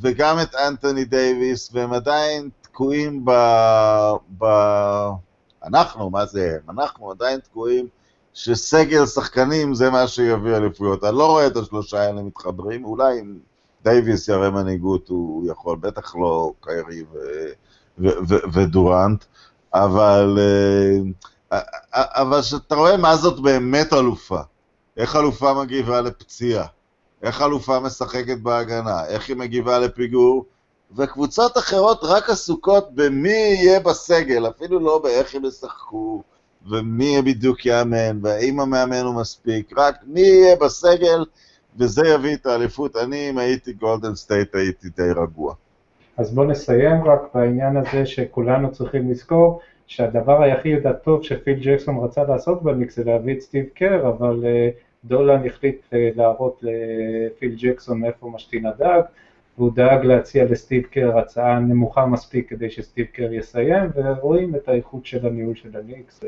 וגם 0.02 0.38
את 0.42 0.56
אנטוני 0.56 1.06
דייוויס, 1.06 1.70
והם 1.74 1.94
עדיין 1.94 2.50
תקועים 2.62 3.26
ב... 3.26 3.32
ב... 4.38 4.46
אנחנו, 5.64 6.10
מה 6.10 6.26
זה 6.26 6.56
הם? 6.56 6.78
אנחנו 6.78 7.12
עדיין 7.12 7.40
תקועים 7.40 7.88
שסגל 8.34 9.06
שחקנים 9.06 9.74
זה 9.74 9.90
מה 9.90 10.08
שיביא 10.08 10.56
אליפויות. 10.56 11.04
אני 11.04 11.16
לא 11.16 11.28
רואה 11.28 11.48
את 11.48 11.58
השלושה 11.58 12.02
האלה 12.02 12.22
מתחברים, 12.22 12.86
אולי 12.86 13.20
אם 13.20 13.38
דייוויס 13.84 14.28
יראה 14.28 14.50
מנהיגות 14.50 15.10
הוא 15.10 15.52
יכול, 15.52 15.78
בטח 15.78 16.16
לא 16.16 16.54
קיירי 16.62 17.02
ו... 17.02 17.18
ו... 18.00 18.08
ו... 18.28 18.36
ודורנט, 18.54 19.26
אבל... 19.74 20.38
Uh, 20.38 21.35
אבל 21.94 22.42
כשאתה 22.42 22.76
רואה 22.76 22.98
מה 22.98 23.16
זאת 23.16 23.40
באמת 23.40 23.94
אלופה, 23.94 24.40
איך 24.98 25.16
אלופה 25.16 25.54
מגיבה 25.54 26.02
לפציעה, 26.02 26.66
איך 27.22 27.42
אלופה 27.42 27.80
משחקת 27.80 28.38
בהגנה, 28.38 29.06
איך 29.06 29.30
היא 29.30 29.36
מגיבה 29.36 29.80
לפיגור, 29.80 30.46
וקבוצות 30.96 31.58
אחרות 31.58 32.00
רק 32.04 32.30
עסוקות 32.30 32.96
במי 32.96 33.30
יהיה 33.30 33.80
בסגל, 33.80 34.48
אפילו 34.48 34.80
לא 34.80 35.00
באיך 35.04 35.36
הם 35.36 35.46
ישחקו, 35.46 36.24
ומי 36.70 37.22
בדיוק 37.22 37.66
יאמן, 37.66 38.20
והאם 38.22 38.60
המאמן 38.60 39.02
הוא 39.02 39.16
מספיק, 39.16 39.74
רק 39.78 39.96
מי 40.04 40.22
יהיה 40.22 40.56
בסגל, 40.56 41.26
וזה 41.78 42.02
יביא 42.08 42.34
את 42.34 42.46
האליפות. 42.46 42.96
אני, 42.96 43.30
אם 43.30 43.38
הייתי 43.38 43.74
גולדן 43.74 44.16
סטייט, 44.16 44.56
הייתי 44.56 44.90
די 44.90 45.12
רגוע. 45.16 45.54
אז 46.18 46.34
בואו 46.34 46.48
נסיים 46.48 47.04
רק 47.04 47.22
בעניין 47.34 47.78
הזה 47.78 48.06
שכולנו 48.06 48.72
צריכים 48.72 49.12
לזכור 49.12 49.62
שהדבר 49.88 50.42
היחיד 50.42 50.88
הטוב 50.88 51.24
שפיל 51.24 51.60
ג'קסון 51.62 51.98
רצה 52.04 52.24
לעשות 52.24 52.64
בניקס 52.64 52.96
זה 52.96 53.04
להביא 53.04 53.34
את 53.34 53.42
סטיב 53.42 53.66
קר, 53.74 54.10
אבל 54.10 54.44
אה, 54.44 54.74
דולן 55.06 55.46
החליט 55.46 55.82
אה, 55.90 55.96
להראות 56.16 56.64
לפיל 56.64 57.56
ג'קסון 57.58 58.06
איפה 58.06 58.30
משתין 58.30 58.66
הדג, 58.66 59.02
והוא 59.58 59.72
דאג 59.76 60.06
להציע 60.06 60.46
לסטיב 60.46 60.84
קר 60.84 61.18
הצעה 61.18 61.60
נמוכה 61.60 62.06
מספיק 62.06 62.50
כדי 62.50 62.70
שסטיב 62.70 63.06
קר 63.06 63.34
יסיים, 63.34 63.90
ורואים 63.96 64.56
את 64.56 64.70
האיכות 64.70 65.06
של 65.06 65.28
הניהול 65.28 65.56
של 65.56 65.78
הניקס, 65.78 66.24
uh, 66.24 66.28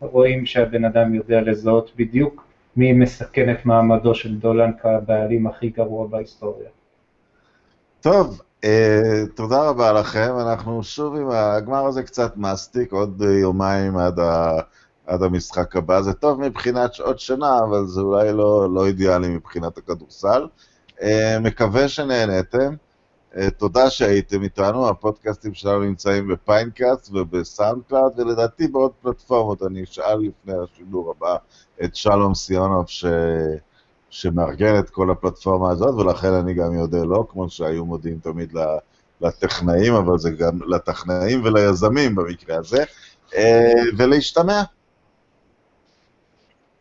רואים 0.00 0.46
שהבן 0.46 0.84
אדם 0.84 1.14
יודע 1.14 1.40
לזהות 1.40 1.92
בדיוק 1.96 2.46
מי 2.76 2.92
מסכן 2.92 3.50
את 3.50 3.66
מעמדו 3.66 4.14
של 4.14 4.38
דולן 4.38 4.70
כבעלים 4.82 5.46
הכי 5.46 5.68
גרוע 5.68 6.06
בהיסטוריה. 6.06 6.68
טוב, 8.00 8.40
תודה 9.34 9.68
רבה 9.68 9.92
לכם, 9.92 10.38
אנחנו 10.40 10.82
שוב 10.82 11.16
עם 11.16 11.30
הגמר 11.30 11.86
הזה 11.86 12.02
קצת 12.02 12.36
מסטיק, 12.36 12.92
עוד 12.92 13.22
יומיים 13.22 13.96
עד, 13.96 14.18
ה, 14.18 14.58
עד 15.06 15.22
המשחק 15.22 15.76
הבא. 15.76 16.02
זה 16.02 16.12
טוב 16.12 16.40
מבחינת 16.40 16.94
שעות 16.94 17.20
שינה, 17.20 17.58
אבל 17.58 17.86
זה 17.86 18.00
אולי 18.00 18.32
לא, 18.32 18.74
לא 18.74 18.86
אידיאלי 18.86 19.28
מבחינת 19.28 19.78
הכדורסל. 19.78 20.46
אה, 20.98 21.04
מקווה 21.40 21.88
שנהנתם. 21.88 22.74
אה, 23.34 23.50
תודה 23.58 23.90
שהייתם 23.90 24.42
איתנו, 24.42 24.88
הפודקאסטים 24.88 25.54
שלנו 25.54 25.80
נמצאים 25.80 26.28
ב 26.28 26.36
Pinecast 26.36 26.95
וב 26.95 27.10
SoundCloud, 27.12 28.18
ולדעתי 28.20 28.68
בעוד 28.68 28.92
פלטפורמות. 29.02 29.62
אני 29.62 29.84
אשאל 29.84 30.18
לפני 30.18 30.54
השידור 30.64 31.14
הבא 31.16 31.36
את 31.84 31.96
שלום 31.96 32.34
סיונוב, 32.34 32.84
ש... 32.88 33.04
שמארגן 34.12 34.78
את 34.78 34.90
כל 34.90 35.10
הפלטפורמה 35.10 35.70
הזאת, 35.70 35.94
ולכן 35.94 36.32
אני 36.32 36.54
גם 36.54 36.74
יודע 36.74 37.04
לא, 37.04 37.26
כמו 37.28 37.50
שהיו 37.50 37.84
מודיעים 37.84 38.18
תמיד 38.18 38.52
לטכנאים, 39.20 39.94
אבל 39.94 40.18
זה 40.18 40.30
גם 40.30 40.58
לטכנאים 40.66 41.44
וליזמים 41.44 42.14
במקרה 42.14 42.56
הזה, 42.56 42.84
אה, 43.34 43.72
ולהשתמע. 43.96 44.62